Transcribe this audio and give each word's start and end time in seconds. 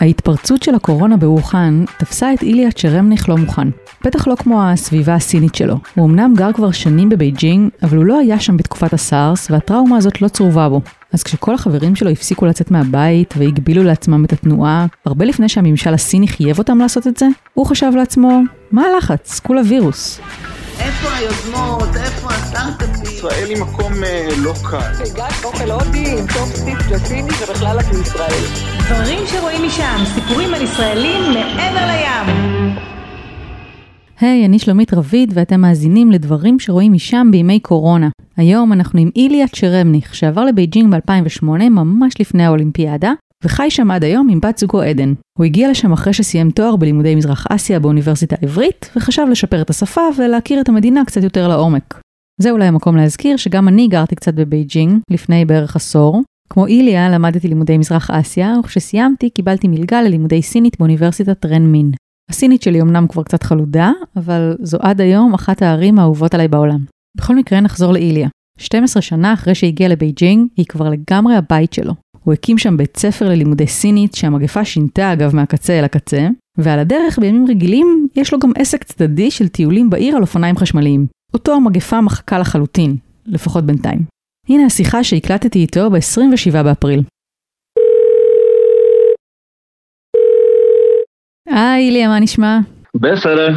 ההתפרצות 0.00 0.62
של 0.62 0.74
הקורונה 0.74 1.16
בווחאן 1.16 1.84
תפסה 1.98 2.34
את 2.34 2.42
איליה 2.42 2.72
צ'רמניך 2.72 3.28
לא 3.28 3.36
מוכן. 3.36 3.68
בטח 4.04 4.28
לא 4.28 4.34
כמו 4.34 4.62
הסביבה 4.62 5.14
הסינית 5.14 5.54
שלו. 5.54 5.76
הוא 5.94 6.06
אמנם 6.06 6.34
גר 6.36 6.52
כבר 6.52 6.70
שנים 6.70 7.08
בבייג'ינג, 7.08 7.70
אבל 7.82 7.96
הוא 7.96 8.04
לא 8.04 8.18
היה 8.18 8.40
שם 8.40 8.56
בתקופת 8.56 8.92
הסארס, 8.92 9.50
והטראומה 9.50 9.96
הזאת 9.96 10.22
לא 10.22 10.28
צרובה 10.28 10.68
בו. 10.68 10.80
אז 11.12 11.22
כשכל 11.22 11.54
החברים 11.54 11.96
שלו 11.96 12.10
הפסיקו 12.10 12.46
לצאת 12.46 12.70
מהבית 12.70 13.34
והגבילו 13.38 13.82
לעצמם 13.82 14.24
את 14.24 14.32
התנועה, 14.32 14.86
הרבה 15.06 15.24
לפני 15.24 15.48
שהממשל 15.48 15.94
הסיני 15.94 16.28
חייב 16.28 16.58
אותם 16.58 16.78
לעשות 16.78 17.06
את 17.06 17.16
זה, 17.16 17.26
הוא 17.54 17.66
חשב 17.66 17.92
לעצמו, 17.96 18.42
מה 18.72 18.82
הלחץ? 18.82 19.40
כולה 19.40 19.60
וירוס. 19.68 20.20
איפה 20.80 21.08
היוזמות? 21.16 21.96
איפה 21.96 22.28
הסטארט-אפים? 22.28 23.02
ישראל 23.04 23.48
היא 23.48 23.56
מקום 23.62 23.92
אה, 24.04 24.28
לא 24.38 24.52
קל. 24.70 24.92
הגעת 25.12 25.44
אוכל 25.44 25.70
הודי 25.70 26.18
עם 26.18 26.26
טופ 26.26 26.64
טיפ 26.64 26.90
לסיני 26.90 27.30
ובכלל 27.42 27.80
את 27.80 27.84
מישראל. 27.98 28.44
דברים 28.88 29.26
שרואים 29.26 29.66
משם, 29.66 30.04
סיפורים 30.14 30.54
על 30.54 30.62
ישראלים 30.62 31.22
מעבר 31.22 31.86
לים. 31.86 32.76
היי, 34.20 34.42
hey, 34.42 34.46
אני 34.46 34.58
שלומית 34.58 34.94
רביד 34.94 35.32
ואתם 35.34 35.60
מאזינים 35.60 36.12
לדברים 36.12 36.58
שרואים 36.58 36.92
משם 36.92 37.28
בימי 37.30 37.60
קורונה. 37.60 38.08
היום 38.36 38.72
אנחנו 38.72 39.00
עם 39.00 39.10
איליה 39.16 39.48
צ'רמניך, 39.48 40.14
שעבר 40.14 40.44
לבייג'ינג 40.44 40.94
ב-2008, 40.94 41.44
ממש 41.70 42.14
לפני 42.20 42.44
האולימפיאדה, 42.44 43.12
וחי 43.44 43.70
שם 43.70 43.90
עד 43.90 44.04
היום 44.04 44.28
עם 44.30 44.40
בת 44.40 44.58
זוגו 44.58 44.82
עדן. 44.82 45.14
הוא 45.38 45.44
הגיע 45.44 45.70
לשם 45.70 45.92
אחרי 45.92 46.12
שסיים 46.12 46.50
תואר 46.50 46.76
בלימודי 46.76 47.14
מזרח 47.14 47.46
אסיה 47.50 47.80
באוניברסיטה 47.80 48.36
העברית, 48.40 48.90
וחשב 48.96 49.26
לשפר 49.30 49.62
את 49.62 49.70
השפה 49.70 50.00
ולהכיר 50.18 50.60
את 50.60 50.68
המדינה 50.68 51.04
קצת 51.04 51.22
יותר 51.22 51.48
לעומק. 51.48 52.00
זה 52.40 52.50
אולי 52.50 52.64
המקום 52.64 52.96
להזכיר 52.96 53.36
שגם 53.36 53.68
אני 53.68 53.88
גרתי 53.88 54.14
קצת 54.14 54.34
בבייג'ינג, 54.34 54.98
לפני 55.10 55.44
בערך 55.44 55.76
עשור. 55.76 56.22
כמו 56.52 56.66
איליה, 56.66 57.10
למדתי 57.10 57.48
לימודי 57.48 57.78
מזרח 57.78 58.10
אסיה, 58.10 58.54
וכשסיימתי 58.60 59.30
קיבלתי 59.30 59.68
מלגה 59.68 60.02
ללימודי 60.02 60.42
סינית 60.42 60.78
באוניברסיטת 60.78 61.46
רן 61.46 61.62
מין. 61.62 61.90
הסינית 62.30 62.62
שלי 62.62 62.80
אמנם 62.80 63.06
כבר 63.08 63.22
קצת 63.22 63.42
חלודה, 63.42 63.92
אבל 64.16 64.56
זו 64.62 64.78
עד 64.80 65.00
היום 65.00 65.34
אחת 65.34 65.62
הערים 65.62 65.98
האהובות 65.98 66.34
עליי 66.34 66.48
בעולם. 66.48 66.84
בכל 67.16 67.36
מקרה 67.36 67.60
נחזור 67.60 67.92
לאיליה. 67.92 68.28
12 68.58 69.02
שנה 69.02 69.32
אחרי 69.32 69.54
שהגיע 69.54 69.88
לבייג'ינג, 69.88 70.48
היא 70.56 70.66
כבר 70.66 70.88
לגמרי 70.90 71.36
הבית 71.36 71.72
שלו. 71.72 71.94
הוא 72.24 72.34
הקים 72.34 72.58
שם 72.58 72.76
בית 72.76 72.96
ספר 72.96 73.28
ללימודי 73.28 73.66
סינית, 73.66 74.14
שהמגפה 74.14 74.64
שינתה 74.64 75.12
אגב 75.12 75.36
מהקצה 75.36 75.78
אל 75.78 75.84
הקצה, 75.84 76.28
ועל 76.58 76.78
הדרך 76.78 77.18
בימים 77.18 77.46
רגילים 77.48 78.08
יש 78.16 78.32
לו 78.32 78.38
גם 78.38 78.50
עסק 78.58 78.84
צדדי 78.84 79.30
של 79.30 79.48
טיולים 79.48 79.90
בעיר 79.90 80.16
על 80.16 80.22
אופניים 80.22 80.56
חשמליים. 80.56 81.06
אותו 81.34 81.54
המגפה 81.54 82.00
מחקה 82.00 82.38
לחלוטין, 82.38 82.96
לפחות 83.26 83.64
בינתיים. 83.64 84.00
הנה 84.48 84.66
השיחה 84.66 85.04
שהקלטתי 85.04 85.58
איתו 85.58 85.90
ב-27 85.90 86.62
באפריל. 86.62 87.02
היי 91.48 91.86
איליה, 91.86 92.08
מה 92.08 92.20
נשמע? 92.20 92.58
בסדר. 92.94 93.48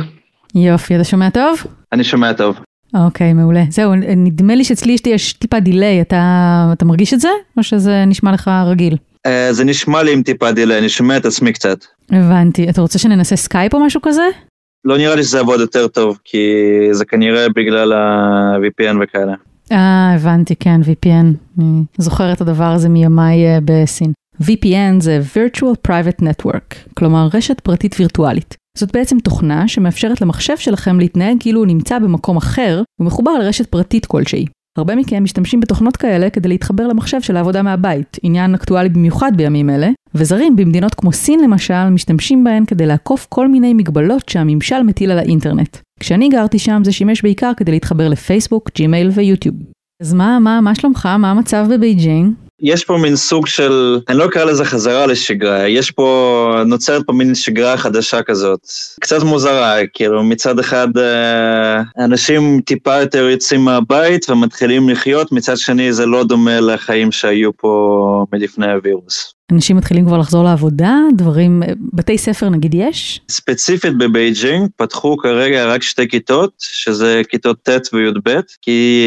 יופי, 0.55 0.95
אתה 0.95 1.03
שומע 1.03 1.29
טוב? 1.29 1.59
אני 1.93 2.03
שומע 2.03 2.33
טוב. 2.33 2.59
אוקיי, 2.93 3.33
מעולה. 3.33 3.63
זהו, 3.69 3.95
נדמה 3.95 4.55
לי 4.55 4.63
שאצלי 4.63 4.95
יש 5.05 5.33
טיפה 5.33 5.59
delay, 5.59 6.01
אתה, 6.01 6.69
אתה 6.73 6.85
מרגיש 6.85 7.13
את 7.13 7.19
זה? 7.19 7.29
או 7.57 7.63
שזה 7.63 8.05
נשמע 8.05 8.31
לך 8.31 8.51
רגיל? 8.65 8.97
Uh, 9.27 9.29
זה 9.51 9.63
נשמע 9.65 10.03
לי 10.03 10.13
עם 10.13 10.21
טיפה 10.21 10.51
delay, 10.51 10.79
אני 10.79 10.89
שומע 10.89 11.17
את 11.17 11.25
עצמי 11.25 11.53
קצת. 11.53 11.85
הבנתי. 12.09 12.69
אתה 12.69 12.81
רוצה 12.81 12.99
שננסה 12.99 13.35
סקייפ 13.35 13.73
או 13.73 13.79
משהו 13.79 14.01
כזה? 14.01 14.23
לא 14.85 14.97
נראה 14.97 15.15
לי 15.15 15.23
שזה 15.23 15.37
יעבוד 15.37 15.59
יותר 15.59 15.87
טוב, 15.87 16.19
כי 16.23 16.37
זה 16.91 17.05
כנראה 17.05 17.47
בגלל 17.55 17.93
ה-VPN 17.93 18.95
וכאלה. 19.03 19.33
אה, 19.71 20.13
הבנתי, 20.15 20.55
כן, 20.55 20.81
VPN. 20.81 21.59
אני 21.59 21.83
זוכרת 21.97 22.35
את 22.35 22.41
הדבר 22.41 22.71
הזה 22.71 22.89
מימיי 22.89 23.57
uh, 23.57 23.61
בסין. 23.65 24.11
VPN 24.41 24.99
זה 24.99 25.19
virtual 25.35 25.87
private 25.87 26.21
network, 26.21 26.75
כלומר 26.93 27.27
רשת 27.33 27.59
פרטית 27.59 27.95
וירטואלית. 27.99 28.62
זאת 28.77 28.91
בעצם 28.93 29.19
תוכנה 29.19 29.67
שמאפשרת 29.67 30.21
למחשב 30.21 30.57
שלכם 30.57 30.99
להתנהג 30.99 31.37
כאילו 31.39 31.59
הוא 31.59 31.67
נמצא 31.67 31.99
במקום 31.99 32.37
אחר 32.37 32.81
ומחובר 32.99 33.31
לרשת 33.31 33.65
פרטית 33.65 34.05
כלשהי. 34.05 34.45
הרבה 34.77 34.95
מכם 34.95 35.23
משתמשים 35.23 35.59
בתוכנות 35.59 35.97
כאלה 35.97 36.29
כדי 36.29 36.49
להתחבר 36.49 36.87
למחשב 36.87 37.21
של 37.21 37.37
העבודה 37.37 37.61
מהבית, 37.61 38.17
עניין 38.23 38.55
אקטואלי 38.55 38.89
במיוחד 38.89 39.31
בימים 39.35 39.69
אלה, 39.69 39.89
וזרים 40.15 40.55
במדינות 40.55 40.95
כמו 40.95 41.11
סין 41.11 41.39
למשל 41.39 41.89
משתמשים 41.89 42.43
בהן 42.43 42.65
כדי 42.65 42.85
לעקוף 42.85 43.27
כל 43.29 43.47
מיני 43.47 43.73
מגבלות 43.73 44.29
שהממשל 44.29 44.83
מטיל 44.83 45.11
על 45.11 45.19
האינטרנט. 45.19 45.77
כשאני 45.99 46.29
גרתי 46.29 46.59
שם 46.59 46.81
זה 46.85 46.91
שימש 46.91 47.21
בעיקר 47.21 47.51
כדי 47.57 47.71
להתחבר 47.71 48.09
לפייסבוק, 48.09 48.69
ג'ימייל 48.75 49.09
ויוטיוב. 49.13 49.55
אז 50.01 50.13
מה, 50.13 50.39
מה, 50.39 50.61
מה 50.61 50.75
שלומך? 50.75 51.05
מה 51.05 51.31
המצב 51.31 51.65
בבייג'ינג? 51.69 52.33
יש 52.63 52.85
פה 52.85 52.97
מין 52.97 53.15
סוג 53.15 53.47
של, 53.47 53.99
אני 54.09 54.17
לא 54.17 54.25
אקרא 54.25 54.43
לזה 54.43 54.65
חזרה 54.65 55.05
לשגרה, 55.05 55.67
יש 55.67 55.91
פה, 55.91 56.61
נוצרת 56.65 57.05
פה 57.05 57.13
מין 57.13 57.35
שגרה 57.35 57.77
חדשה 57.77 58.23
כזאת. 58.23 58.59
קצת 58.99 59.23
מוזרה, 59.23 59.77
כאילו 59.93 60.23
מצד 60.23 60.59
אחד 60.59 60.87
אה, 60.97 61.81
אנשים 61.99 62.61
טיפה 62.65 63.01
יותר 63.01 63.27
יוצאים 63.29 63.61
מהבית 63.61 64.29
ומתחילים 64.29 64.89
לחיות, 64.89 65.31
מצד 65.31 65.57
שני 65.57 65.93
זה 65.93 66.05
לא 66.05 66.23
דומה 66.23 66.59
לחיים 66.59 67.11
שהיו 67.11 67.57
פה 67.57 68.25
מלפני 68.33 68.71
הווירוס. 68.71 69.33
אנשים 69.51 69.77
מתחילים 69.77 70.05
כבר 70.05 70.17
לחזור 70.17 70.43
לעבודה, 70.43 70.97
דברים, 71.17 71.63
בתי 71.93 72.17
ספר 72.17 72.49
נגיד 72.49 72.73
יש? 72.73 73.21
ספציפית 73.31 73.97
בבייג'ינג 73.97 74.69
פתחו 74.75 75.17
כרגע 75.17 75.65
רק 75.65 75.83
שתי 75.83 76.07
כיתות, 76.07 76.53
שזה 76.59 77.21
כיתות 77.29 77.57
ט' 77.63 77.93
וי"ב, 77.93 78.39
כי 78.61 79.05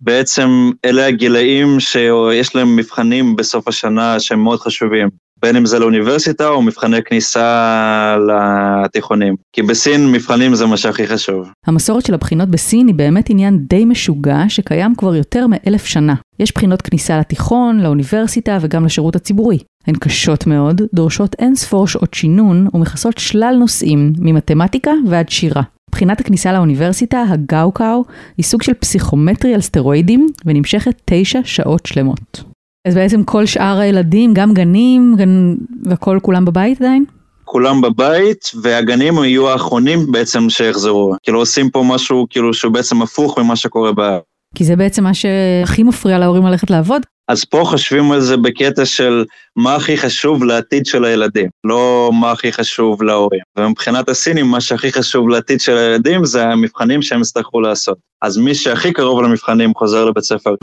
בעצם 0.00 0.70
אלה 0.84 1.06
הגילאים 1.06 1.80
שיש 1.80 2.54
להם 2.54 2.76
מבחנים 2.76 3.36
בסוף 3.36 3.68
השנה 3.68 4.20
שהם 4.20 4.40
מאוד 4.40 4.60
חשובים. 4.60 5.25
בין 5.46 5.56
אם 5.56 5.66
זה 5.66 5.78
לאוניברסיטה 5.78 6.48
או 6.48 6.62
מבחני 6.62 7.02
כניסה 7.02 8.16
לתיכונים. 8.28 9.34
כי 9.52 9.62
בסין 9.62 10.12
מבחנים 10.12 10.54
זה 10.54 10.66
מה 10.66 10.76
שהכי 10.76 11.06
חשוב. 11.06 11.48
המסורת 11.66 12.06
של 12.06 12.14
הבחינות 12.14 12.48
בסין 12.48 12.86
היא 12.86 12.94
באמת 12.94 13.30
עניין 13.30 13.58
די 13.68 13.84
משוגע 13.84 14.42
שקיים 14.48 14.94
כבר 14.94 15.14
יותר 15.14 15.46
מאלף 15.46 15.84
שנה. 15.84 16.14
יש 16.38 16.52
בחינות 16.54 16.82
כניסה 16.82 17.18
לתיכון, 17.18 17.80
לאוניברסיטה 17.80 18.58
וגם 18.60 18.84
לשירות 18.84 19.16
הציבורי. 19.16 19.58
הן 19.86 19.94
קשות 19.94 20.46
מאוד, 20.46 20.82
דורשות 20.94 21.36
אין 21.38 21.54
ספור 21.54 21.86
שעות 21.86 22.14
שינון 22.14 22.66
ומכסות 22.74 23.18
שלל 23.18 23.56
נושאים, 23.58 24.12
ממתמטיקה 24.18 24.92
ועד 25.08 25.28
שירה. 25.28 25.62
בחינת 25.90 26.20
הכניסה 26.20 26.52
לאוניברסיטה, 26.52 27.24
הגאוקאו, 27.28 28.04
היא 28.36 28.44
סוג 28.44 28.62
של 28.62 28.74
פסיכומטרי 28.74 29.54
על 29.54 29.60
סטרואידים 29.60 30.26
ונמשכת 30.46 31.02
תשע 31.04 31.40
שעות 31.44 31.86
שלמות. 31.86 32.55
אז 32.86 32.94
בעצם 32.94 33.24
כל 33.24 33.46
שאר 33.46 33.78
הילדים, 33.78 34.34
גם 34.34 34.54
גנים, 34.54 35.14
גן... 35.16 35.54
והכל 35.84 36.18
כולם 36.22 36.44
בבית 36.44 36.80
עדיין? 36.80 37.04
כולם 37.44 37.80
בבית, 37.80 38.50
והגנים 38.62 39.14
יהיו 39.14 39.50
האחרונים 39.50 40.12
בעצם 40.12 40.50
שיחזרו. 40.50 41.14
כאילו 41.22 41.38
עושים 41.38 41.70
פה 41.70 41.84
משהו 41.86 42.26
כאילו 42.30 42.54
שהוא 42.54 42.72
בעצם 42.72 43.02
הפוך 43.02 43.38
ממה 43.38 43.56
שקורה 43.56 43.92
ב... 43.96 44.18
כי 44.54 44.64
זה 44.64 44.76
בעצם 44.76 45.04
מה 45.04 45.14
שהכי 45.14 45.82
מפריע 45.82 46.18
להורים 46.18 46.46
ללכת 46.46 46.70
לעבוד. 46.70 47.02
אז 47.28 47.44
פה 47.44 47.62
חושבים 47.64 48.12
על 48.12 48.20
זה 48.20 48.36
בקטע 48.36 48.84
של 48.84 49.24
מה 49.56 49.74
הכי 49.74 49.96
חשוב 49.96 50.44
לעתיד 50.44 50.86
של 50.86 51.04
הילדים, 51.04 51.48
לא 51.64 52.10
מה 52.20 52.30
הכי 52.30 52.52
חשוב 52.52 53.02
להורים. 53.02 53.40
ומבחינת 53.58 54.08
הסינים, 54.08 54.46
מה 54.46 54.60
שהכי 54.60 54.92
חשוב 54.92 55.28
לעתיד 55.28 55.60
של 55.60 55.76
הילדים 55.78 56.24
זה 56.24 56.46
המבחנים 56.46 57.02
שהם 57.02 57.20
יצטרכו 57.20 57.60
לעשות. 57.60 57.98
אז 58.22 58.38
מי 58.38 58.54
שהכי 58.54 58.92
קרוב 58.92 59.22
למבחנים 59.22 59.74
חוזר 59.74 60.04
לבית 60.04 60.24
ספר. 60.24 60.54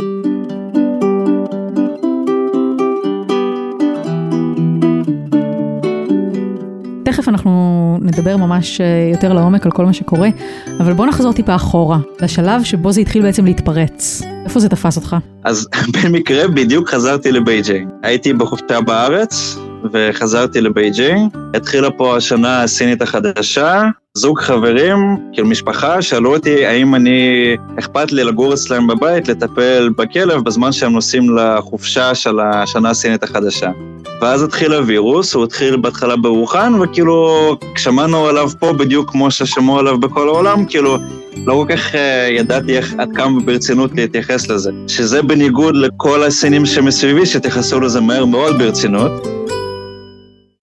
תכף 7.13 7.29
אנחנו 7.29 7.97
נדבר 8.01 8.37
ממש 8.37 8.81
יותר 9.11 9.33
לעומק 9.33 9.65
על 9.65 9.71
כל 9.71 9.85
מה 9.85 9.93
שקורה, 9.93 10.29
אבל 10.79 10.93
בוא 10.93 11.05
נחזור 11.05 11.33
טיפה 11.33 11.55
אחורה, 11.55 11.97
לשלב 12.21 12.63
שבו 12.63 12.91
זה 12.91 13.01
התחיל 13.01 13.21
בעצם 13.21 13.45
להתפרץ. 13.45 14.21
איפה 14.45 14.59
זה 14.59 14.69
תפס 14.69 14.97
אותך? 14.97 15.15
אז 15.43 15.67
במקרה 15.93 16.47
בדיוק 16.47 16.89
חזרתי 16.89 17.31
לבייג'ינג. 17.31 17.89
הייתי 18.03 18.33
בחופשה 18.33 18.81
בארץ, 18.81 19.57
וחזרתי 19.93 20.61
לבייג'ינג. 20.61 21.37
התחילה 21.53 21.91
פה 21.91 22.17
השנה 22.17 22.63
הסינית 22.63 23.01
החדשה, 23.01 23.83
זוג 24.17 24.39
חברים, 24.39 24.97
כאילו 25.31 25.47
משפחה, 25.47 26.01
שאלו 26.01 26.35
אותי 26.35 26.65
האם 26.65 26.95
אני, 26.95 27.55
אכפת 27.79 28.11
לי 28.11 28.23
לגור 28.23 28.53
אצלם 28.53 28.87
בבית, 28.87 29.27
לטפל 29.27 29.89
בכלב 29.97 30.43
בזמן 30.43 30.71
שהם 30.71 30.91
נוסעים 30.91 31.37
לחופשה 31.37 32.15
של 32.15 32.39
השנה 32.39 32.89
הסינית 32.89 33.23
החדשה. 33.23 33.71
ואז 34.21 34.43
התחיל 34.43 34.73
הווירוס, 34.73 35.33
הוא 35.33 35.43
התחיל 35.43 35.77
בהתחלה 35.77 36.15
בווחאן, 36.15 36.73
וכאילו 36.81 37.57
שמענו 37.77 38.27
עליו 38.27 38.49
פה 38.59 38.73
בדיוק 38.73 39.11
כמו 39.11 39.31
ששמעו 39.31 39.79
עליו 39.79 39.99
בכל 39.99 40.27
העולם, 40.27 40.65
כאילו 40.65 40.97
לא 41.45 41.53
כל 41.53 41.75
כך 41.75 41.91
אה, 41.91 41.97
ידעתי 42.31 42.77
איך, 42.77 42.93
עד 42.97 43.09
כמה 43.15 43.39
ברצינות 43.45 43.91
להתייחס 43.95 44.49
לזה. 44.49 44.71
שזה 44.87 45.21
בניגוד 45.21 45.75
לכל 45.75 46.23
הסינים 46.23 46.65
שמסביבי 46.65 47.25
שהתייחסו 47.25 47.79
לזה 47.79 48.01
מהר 48.01 48.25
מאוד 48.25 48.57
ברצינות. 48.57 49.11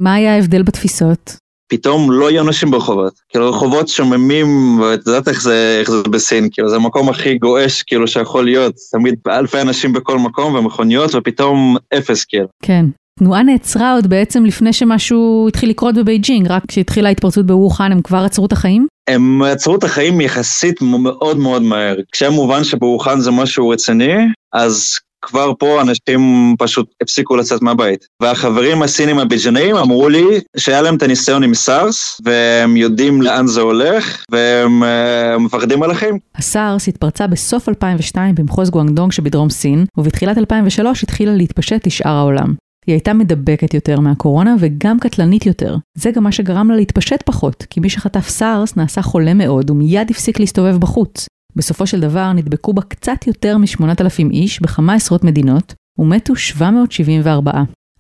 מה 0.00 0.14
היה 0.14 0.35
ההבדל 0.35 0.62
בתפיסות? 0.62 1.50
פתאום 1.70 2.11
לא 2.11 2.28
היו 2.28 2.43
אנשים 2.43 2.70
ברחובות. 2.70 3.12
כאילו 3.28 3.50
רחובות 3.50 3.88
שוממים, 3.88 4.81
ואת 4.81 5.06
יודעת 5.06 5.28
איך 5.28 5.43
זה, 5.43 5.76
איך 5.81 5.90
זה 5.90 6.02
בסין, 6.02 6.49
כאילו 6.52 6.69
זה 6.69 6.76
המקום 6.76 7.08
הכי 7.08 7.38
גועש 7.38 7.82
כאילו 7.82 8.08
שיכול 8.08 8.44
להיות, 8.44 8.75
תמיד 8.93 9.14
אלפי 9.28 9.61
אנשים 9.61 9.93
בכל 9.93 10.19
מקום 10.19 10.55
ומכוניות, 10.55 11.14
ופתאום 11.14 11.76
אפס 11.94 12.25
כאילו. 12.25 12.46
כן. 12.62 12.87
התנועה 13.17 13.43
נעצרה 13.43 13.94
עוד 13.94 14.06
בעצם 14.06 14.44
לפני 14.44 14.72
שמשהו 14.72 15.49
התחיל 15.49 15.70
לקרות 15.70 15.94
בבייג'ינג, 15.94 16.46
רק 16.50 16.62
כשהתחילה 16.69 17.08
ההתפרצות 17.08 17.46
בווחאן 17.46 17.93
הם 17.93 18.02
כבר 18.02 18.19
עצרו 18.19 18.46
את 18.46 18.52
החיים? 18.52 18.87
הם 19.08 19.43
עצרו 19.43 19.76
את 19.76 19.84
החיים 19.84 20.20
יחסית 20.20 20.82
מאוד 20.82 21.38
מאוד 21.38 21.62
מהר. 21.62 21.96
כשהיה 22.12 22.31
מובן 22.31 22.64
שבווחאן 22.64 23.20
זה 23.20 23.31
משהו 23.31 23.69
רציני, 23.69 24.14
אז 24.52 24.99
כבר 25.22 25.52
פה 25.58 25.81
אנשים 25.81 26.55
פשוט 26.58 26.90
הפסיקו 27.02 27.37
לצאת 27.37 27.62
מהבית. 27.62 28.06
והחברים 28.22 28.82
הסינים 28.82 29.19
הבייג'ינגאים 29.19 29.76
אמרו 29.76 30.08
לי 30.08 30.25
שהיה 30.56 30.82
להם 30.82 30.96
את 30.96 31.02
הניסיון 31.02 31.43
עם 31.43 31.55
סארס, 31.55 32.20
והם 32.25 32.76
יודעים 32.76 33.22
לאן 33.22 33.46
זה 33.46 33.61
הולך, 33.61 34.25
והם 34.31 34.82
אה, 34.82 35.38
מפחדים 35.38 35.82
על 35.82 35.90
החיים. 35.90 36.19
הסארס 36.34 36.88
התפרצה 36.88 37.26
בסוף 37.26 37.69
2002 37.69 38.34
במחוז 38.34 38.70
גואנגדונג 38.70 39.12
שבדרום 39.12 39.50
סין, 39.50 39.84
ובתחילת 39.96 40.38
2003 40.38 41.02
התחילה 41.02 41.34
להתפשט 41.34 41.87
לשאר 41.87 42.11
העולם. 42.11 42.55
היא 42.87 42.94
הייתה 42.94 43.12
מדבקת 43.12 43.75
יותר 43.75 44.00
מהקורונה 44.00 44.56
וגם 44.58 44.99
קטלנית 44.99 45.46
יותר. 45.46 45.76
זה 45.94 46.11
גם 46.11 46.25
מה 46.25 46.32
שגרם 46.32 46.70
לה 46.70 46.76
להתפשט 46.76 47.23
פחות, 47.26 47.66
כי 47.70 47.81
מי 47.81 47.90
שחטף 47.90 48.28
סארס 48.28 48.76
נעשה 48.76 49.02
חולה 49.02 49.34
מאוד 49.34 49.70
ומיד 49.70 50.11
הפסיק 50.11 50.40
להסתובב 50.40 50.76
בחוץ. 50.76 51.26
בסופו 51.56 51.87
של 51.87 52.00
דבר 52.00 52.32
נדבקו 52.32 52.73
בה 52.73 52.82
קצת 52.82 53.26
יותר 53.26 53.58
מ-8,000 53.58 54.31
איש 54.31 54.62
בכמה 54.62 54.94
עשרות 54.94 55.25
מדינות, 55.25 55.75
ומתו 55.99 56.37
774. 56.37 57.52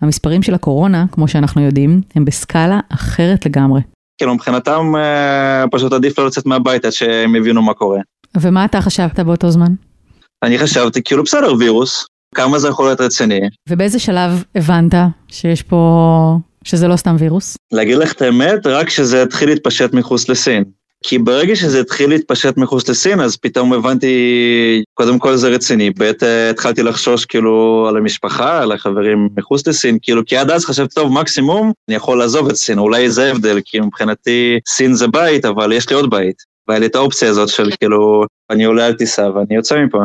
המספרים 0.02 0.42
של 0.42 0.54
הקורונה, 0.54 1.04
כמו 1.12 1.28
שאנחנו 1.28 1.60
יודעים, 1.60 2.00
הם 2.14 2.24
בסקאלה 2.24 2.80
אחרת 2.88 3.46
לגמרי. 3.46 3.80
כאילו 4.18 4.34
מבחינתם 4.34 4.92
אה, 4.96 5.64
פשוט 5.70 5.92
עדיף 5.92 6.18
לא 6.18 6.26
לצאת 6.26 6.46
מהבית 6.46 6.84
עד 6.84 6.92
שהם 6.92 7.36
יבינו 7.36 7.62
מה 7.62 7.74
קורה. 7.74 8.00
ומה 8.40 8.64
אתה 8.64 8.80
חשבת 8.80 9.20
באותו 9.20 9.50
זמן? 9.50 9.74
אני 10.42 10.58
חשבתי 10.58 11.02
כאילו 11.02 11.22
בסדר 11.22 11.54
וירוס, 11.58 12.06
כמה 12.34 12.58
זה 12.58 12.68
יכול 12.68 12.86
להיות 12.86 13.00
רציני. 13.00 13.40
ובאיזה 13.68 13.98
שלב 13.98 14.44
הבנת 14.54 14.94
שיש 15.28 15.62
פה, 15.62 16.38
שזה 16.64 16.88
לא 16.88 16.96
סתם 16.96 17.16
וירוס? 17.18 17.56
להגיד 17.72 17.96
לך 17.98 18.12
את 18.12 18.22
האמת, 18.22 18.66
רק 18.66 18.86
כשזה 18.86 19.22
התחיל 19.22 19.48
להתפשט 19.48 19.92
מחוץ 19.92 20.28
לסין. 20.28 20.64
כי 21.04 21.18
ברגע 21.18 21.56
שזה 21.56 21.80
התחיל 21.80 22.10
להתפשט 22.10 22.56
מחוץ 22.56 22.88
לסין, 22.88 23.20
אז 23.20 23.36
פתאום 23.36 23.72
הבנתי, 23.72 24.14
קודם 24.94 25.18
כל 25.18 25.36
זה 25.36 25.48
רציני, 25.48 25.90
ב' 25.98 26.10
התחלתי 26.50 26.82
לחשוש 26.82 27.24
כאילו 27.24 27.86
על 27.88 27.96
המשפחה, 27.96 28.62
על 28.62 28.72
החברים 28.72 29.28
מחוץ 29.36 29.66
לסין, 29.66 29.98
כאילו, 30.02 30.22
כי 30.26 30.36
עד 30.36 30.50
אז 30.50 30.64
חשבתי, 30.64 30.94
טוב, 30.94 31.12
מקסימום, 31.12 31.72
אני 31.88 31.96
יכול 31.96 32.18
לעזוב 32.18 32.48
את 32.48 32.56
סין, 32.56 32.78
אולי 32.78 33.10
זה 33.10 33.30
הבדל, 33.30 33.60
כי 33.64 33.80
מבחינתי 33.80 34.58
סין 34.68 34.94
זה 34.94 35.08
בית, 35.08 35.44
אבל 35.44 35.72
יש 35.72 35.90
לי 35.90 35.96
עוד 35.96 36.10
בית. 36.10 36.36
והיה 36.68 36.80
לי 36.80 36.86
את 36.86 36.94
האופציה 36.94 37.28
הזאת 37.28 37.48
של 37.48 37.70
כאילו, 37.80 38.24
אני 38.50 38.64
עולה 38.64 38.86
על 38.86 38.92
טיסה 38.92 39.30
ואני 39.30 39.54
יוצא 39.54 39.84
מפה. 39.84 39.98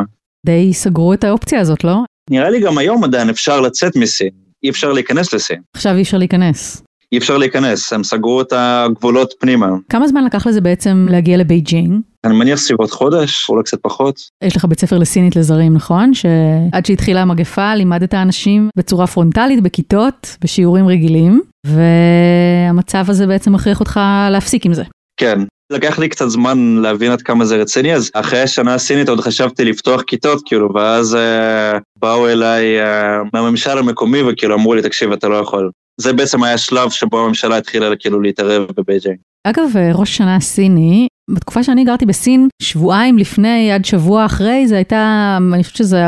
די 0.45 0.74
סגרו 0.74 1.13
את 1.13 1.24
האופציה 1.24 1.59
הזאת, 1.59 1.83
לא? 1.83 1.95
נראה 2.30 2.50
לי 2.50 2.59
גם 2.59 2.77
היום 2.77 3.03
עדיין 3.03 3.30
אפשר 3.30 3.62
לצאת 3.62 3.95
מסין, 3.95 4.30
אי 4.63 4.69
אפשר 4.69 4.92
להיכנס 4.92 5.33
לסין. 5.33 5.62
עכשיו 5.75 5.95
אי 5.95 6.01
אפשר 6.01 6.18
להיכנס. 6.18 6.83
אי 7.15 7.19
אפשר 7.19 7.38
להיכנס, 7.38 7.94
הם 7.94 8.03
סגרו 8.03 8.41
את 8.41 8.53
הגבולות 8.56 9.33
פנימה. 9.39 9.67
כמה 9.89 10.07
זמן 10.07 10.23
לקח 10.23 10.47
לזה 10.47 10.62
בעצם 10.62 11.07
להגיע 11.09 11.38
לבייג'ינג? 11.38 12.01
אני 12.25 12.35
מניח 12.35 12.59
סביבות 12.59 12.91
חודש, 12.91 13.50
אולי 13.50 13.63
קצת 13.63 13.77
פחות. 13.81 14.15
יש 14.44 14.56
לך 14.56 14.65
בית 14.65 14.79
ספר 14.79 14.97
לסינית 14.97 15.35
לזרים, 15.35 15.73
נכון? 15.73 16.13
שעד 16.13 16.85
שהתחילה 16.85 17.21
המגפה 17.21 17.75
לימדת 17.75 18.13
אנשים 18.13 18.69
בצורה 18.77 19.07
פרונטלית, 19.07 19.63
בכיתות, 19.63 20.38
בשיעורים 20.44 20.88
רגילים, 20.88 21.41
והמצב 21.65 23.06
הזה 23.07 23.27
בעצם 23.27 23.53
מכריח 23.53 23.79
אותך 23.79 24.00
להפסיק 24.31 24.65
עם 24.65 24.73
זה. 24.73 24.83
כן. 25.18 25.39
לקח 25.69 26.00
לי 26.00 26.09
קצת 26.09 26.29
זמן 26.29 26.77
להבין 26.81 27.11
עד 27.11 27.21
כמה 27.21 27.45
זה 27.45 27.57
רציני, 27.57 27.94
אז 27.94 28.11
אחרי 28.13 28.39
השנה 28.41 28.73
הסינית 28.73 29.09
עוד 29.09 29.19
חשבתי 29.21 29.65
לפתוח 29.65 30.01
כיתות, 30.01 30.41
כאילו, 30.45 30.73
ואז 30.73 31.15
אה, 31.15 31.77
באו 32.00 32.27
אליי 32.27 32.81
אה, 32.81 33.18
מהממשל 33.33 33.77
המקומי 33.77 34.21
וכאילו 34.21 34.56
אמרו 34.56 34.73
לי, 34.73 34.81
תקשיב, 34.81 35.11
אתה 35.11 35.27
לא 35.27 35.35
יכול. 35.35 35.71
זה 36.01 36.13
בעצם 36.13 36.44
היה 36.44 36.57
שלב 36.57 36.89
שבו 36.89 37.19
הממשלה 37.19 37.57
התחילה 37.57 37.95
כאילו 37.95 38.21
להתערב 38.21 38.68
בבייג'ינג. 38.77 39.18
אגב, 39.47 39.69
ראש 39.94 40.18
שנה 40.18 40.36
הסיני, 40.36 41.07
בתקופה 41.30 41.63
שאני 41.63 41.83
גרתי 41.83 42.06
בסין, 42.06 42.47
שבועיים 42.62 43.18
לפני 43.18 43.71
עד 43.71 43.86
שבוע 43.86 44.25
אחרי, 44.25 44.68
זה 44.68 44.75
הייתה, 44.75 45.38
אני 45.53 45.63
חושבת 45.63 45.77
שזה 45.77 46.03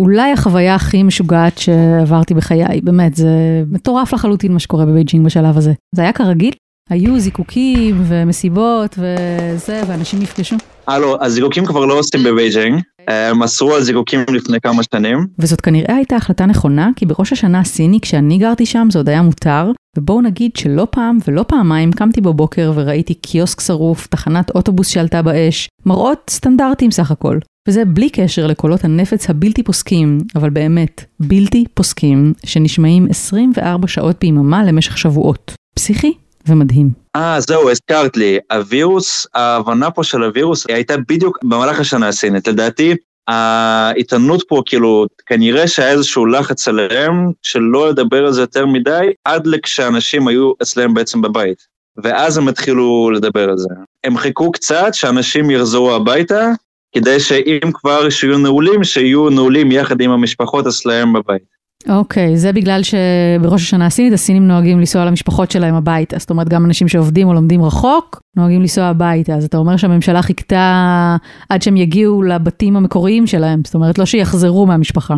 אולי 0.00 0.32
החוויה 0.32 0.74
הכי 0.74 1.02
משוגעת 1.02 1.58
שעברתי 1.58 2.34
בחיי, 2.34 2.80
באמת, 2.80 3.14
זה 3.14 3.28
מטורף 3.70 4.12
לחלוטין 4.12 4.52
מה 4.52 4.58
שקורה 4.58 4.86
בבייג'ינג 4.86 5.26
בשלב 5.26 5.56
הזה. 5.56 5.72
זה 5.94 6.02
היה 6.02 6.12
כרגיל? 6.12 6.52
היו 6.90 7.20
זיקוקים 7.20 8.02
ומסיבות 8.06 8.98
וזה, 8.98 9.82
ואנשים 9.88 10.20
נפגשו? 10.20 10.56
לא, 10.86 11.16
הזיקוקים 11.24 11.66
כבר 11.66 11.84
לא 11.84 11.98
עושים 11.98 12.22
בבייג'ינג, 12.24 12.80
הם 13.08 13.42
אסרו 13.42 13.74
על 13.74 13.82
זיקוקים 13.82 14.20
לפני 14.32 14.60
כמה 14.60 14.82
שנים. 14.94 15.26
וזאת 15.38 15.60
כנראה 15.60 15.96
הייתה 15.96 16.16
החלטה 16.16 16.46
נכונה, 16.46 16.90
כי 16.96 17.06
בראש 17.06 17.32
השנה 17.32 17.60
הסיני, 17.60 18.00
כשאני 18.00 18.38
גרתי 18.38 18.66
שם, 18.66 18.88
זה 18.90 18.98
עוד 18.98 19.08
היה 19.08 19.22
מותר, 19.22 19.70
ובואו 19.96 20.20
נגיד 20.20 20.50
שלא 20.56 20.86
פעם 20.90 21.18
ולא 21.28 21.44
פעמיים 21.48 21.92
קמתי 21.92 22.20
בבוקר 22.20 22.72
וראיתי 22.74 23.14
קיוסק 23.14 23.60
שרוף, 23.60 24.06
תחנת 24.06 24.50
אוטובוס 24.50 24.88
שעלתה 24.88 25.22
באש, 25.22 25.68
מראות 25.86 26.30
סטנדרטיים 26.30 26.90
סך 26.90 27.10
הכל. 27.10 27.38
וזה 27.68 27.84
בלי 27.84 28.10
קשר 28.10 28.46
לקולות 28.46 28.84
הנפץ 28.84 29.30
הבלתי 29.30 29.62
פוסקים, 29.62 30.18
אבל 30.36 30.50
באמת, 30.50 31.04
בלתי 31.20 31.64
פוסקים, 31.74 32.32
שנשמעים 32.46 33.06
24 33.10 33.88
שעות 33.88 34.16
ביממה 34.20 34.64
למשך 34.64 34.98
שבועות. 34.98 35.54
פסיכי 35.74 36.12
ומדהים. 36.48 36.90
אה, 37.16 37.40
זהו, 37.40 37.70
הזכרת 37.70 38.16
לי. 38.16 38.38
הווירוס, 38.52 39.26
ההבנה 39.34 39.90
פה 39.90 40.04
של 40.04 40.22
הווירוס 40.22 40.66
הייתה 40.68 40.94
בדיוק 41.08 41.38
במהלך 41.42 41.80
השנה 41.80 42.08
הסינית. 42.08 42.48
לדעתי, 42.48 42.94
העיתונות 43.28 44.42
פה, 44.48 44.62
כאילו, 44.66 45.06
כנראה 45.26 45.68
שהיה 45.68 45.90
איזשהו 45.90 46.26
לחץ 46.26 46.68
עליהם, 46.68 47.30
שלא 47.42 47.88
לדבר 47.88 48.26
על 48.26 48.32
זה 48.32 48.40
יותר 48.40 48.66
מדי, 48.66 49.06
עד 49.24 49.46
לכשאנשים 49.46 50.28
היו 50.28 50.52
אצלם 50.62 50.94
בעצם 50.94 51.22
בבית. 51.22 51.74
ואז 52.02 52.38
הם 52.38 52.48
התחילו 52.48 53.10
לדבר 53.10 53.50
על 53.50 53.58
זה. 53.58 53.68
הם 54.04 54.16
חיכו 54.16 54.52
קצת 54.52 54.94
שאנשים 54.94 55.50
יחזרו 55.50 55.94
הביתה, 55.94 56.50
כדי 56.94 57.20
שאם 57.20 57.70
כבר 57.74 58.10
שיהיו 58.10 58.38
נעולים, 58.38 58.84
שיהיו 58.84 59.30
נעולים 59.30 59.72
יחד 59.72 60.00
עם 60.00 60.10
המשפחות 60.10 60.66
אצלם 60.66 61.12
בבית. 61.12 61.53
אוקיי, 61.88 62.36
זה 62.36 62.52
בגלל 62.52 62.80
שבראש 62.82 63.62
השנה 63.62 63.86
הסינית 63.86 64.12
הסינים 64.12 64.48
נוהגים 64.48 64.78
לנסוע 64.78 65.04
למשפחות 65.04 65.50
שלהם 65.50 65.74
הביתה. 65.74 66.18
זאת 66.18 66.30
אומרת, 66.30 66.48
גם 66.48 66.64
אנשים 66.64 66.88
שעובדים 66.88 67.28
או 67.28 67.34
לומדים 67.34 67.64
רחוק, 67.64 68.20
נוהגים 68.36 68.60
לנסוע 68.60 68.84
הביתה. 68.84 69.34
אז 69.34 69.44
אתה 69.44 69.56
אומר 69.56 69.76
שהממשלה 69.76 70.22
חיכתה 70.22 71.16
עד 71.48 71.62
שהם 71.62 71.76
יגיעו 71.76 72.22
לבתים 72.22 72.76
המקוריים 72.76 73.26
שלהם. 73.26 73.60
זאת 73.64 73.74
אומרת, 73.74 73.98
לא 73.98 74.04
שיחזרו 74.04 74.66
מהמשפחה. 74.66 75.14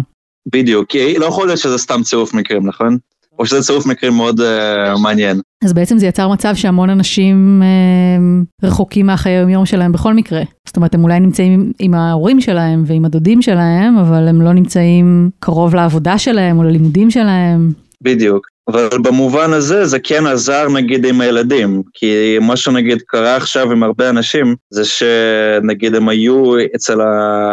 בדיוק, 0.53 0.91
כי 0.91 1.19
לא 1.19 1.27
יכול 1.27 1.47
להיות 1.47 1.59
שזה 1.59 1.79
סתם 1.79 2.03
צירוף 2.03 2.35
מקרים, 2.35 2.67
נכון? 2.67 2.99
או 3.38 3.47
שזה 3.47 3.62
צירוף 3.62 3.87
מקרים 3.87 4.12
מאוד 4.12 4.41
uh, 4.41 4.99
מעניין. 4.99 5.41
אז 5.65 5.73
בעצם 5.73 5.99
זה 5.99 6.06
יצר 6.06 6.29
מצב 6.29 6.55
שהמון 6.55 6.90
אנשים 6.90 7.62
uh, 7.62 8.66
רחוקים 8.66 9.07
מהחיי 9.07 9.33
היום 9.33 9.66
שלהם 9.66 9.93
בכל 9.93 10.14
מקרה. 10.14 10.43
זאת 10.66 10.76
אומרת, 10.76 10.95
הם 10.95 11.05
אולי 11.05 11.21
נמצאים 11.21 11.52
עם, 11.52 11.73
עם 11.78 11.95
ההורים 11.95 12.40
שלהם 12.40 12.85
ועם 12.87 13.05
הדודים 13.05 13.43
שלהם, 13.43 13.99
אבל 13.99 14.28
הם 14.28 14.43
לא 14.43 14.52
נמצאים 14.52 15.31
קרוב 15.40 15.75
לעבודה 15.75 16.19
שלהם 16.19 16.59
או 16.59 16.62
ללימודים 16.62 17.11
שלהם. 17.11 17.73
בדיוק. 18.02 18.47
אבל 18.69 18.88
במובן 19.02 19.52
הזה 19.52 19.85
זה 19.85 19.99
כן 19.99 20.26
עזר 20.26 20.69
נגיד 20.69 21.07
עם 21.07 21.21
הילדים, 21.21 21.83
כי 21.95 22.38
מה 22.40 22.57
שנגיד 22.57 22.99
קרה 23.07 23.37
עכשיו 23.37 23.73
עם 23.73 23.83
הרבה 23.83 24.11
אנשים, 24.11 24.55
זה 24.71 24.85
שנגיד 24.85 25.95
הם 25.95 26.09
היו 26.09 26.55
אצל 26.76 26.99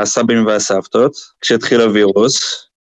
הסבים 0.02 0.46
והסבתות 0.46 1.12
כשהתחיל 1.42 1.82
הווירוס, 1.82 2.40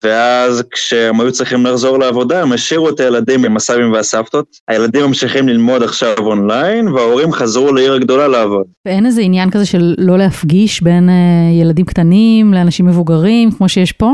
ואז 0.05 0.63
כשהם 0.71 1.19
היו 1.19 1.31
צריכים 1.31 1.65
לחזור 1.65 1.99
לעבודה, 1.99 2.41
הם 2.41 2.51
השאירו 2.51 2.89
את 2.89 2.99
הילדים 2.99 3.45
עם 3.45 3.55
הסבים 3.57 3.91
והסבתות. 3.93 4.45
הילדים 4.67 5.05
ממשיכים 5.05 5.47
ללמוד 5.47 5.83
עכשיו 5.83 6.17
אונליין, 6.19 6.87
וההורים 6.87 7.31
חזרו 7.31 7.73
לעיר 7.73 7.93
הגדולה 7.93 8.27
לעבוד. 8.27 8.65
ואין 8.85 9.05
איזה 9.05 9.21
עניין 9.21 9.51
כזה 9.51 9.65
של 9.65 9.95
לא 9.97 10.17
להפגיש 10.17 10.81
בין 10.81 11.09
uh, 11.09 11.61
ילדים 11.61 11.85
קטנים 11.85 12.53
לאנשים 12.53 12.85
מבוגרים, 12.85 13.51
כמו 13.51 13.69
שיש 13.69 13.91
פה? 13.91 14.13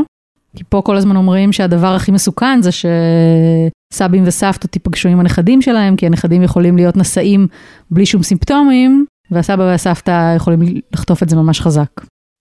כי 0.56 0.64
פה 0.68 0.82
כל 0.84 0.96
הזמן 0.96 1.16
אומרים 1.16 1.52
שהדבר 1.52 1.86
הכי 1.94 2.12
מסוכן 2.12 2.62
זה 2.62 2.70
שסבים 2.72 4.22
וסבתות 4.26 4.76
ייפגשו 4.76 5.08
עם 5.08 5.20
הנכדים 5.20 5.62
שלהם, 5.62 5.96
כי 5.96 6.06
הנכדים 6.06 6.42
יכולים 6.42 6.76
להיות 6.76 6.96
נשאים 6.96 7.46
בלי 7.90 8.06
שום 8.06 8.22
סימפטומים, 8.22 9.04
והסבא 9.30 9.62
והסבתא 9.62 10.34
יכולים 10.36 10.60
לחטוף 10.92 11.22
את 11.22 11.28
זה 11.28 11.36
ממש 11.36 11.60
חזק. 11.60 11.90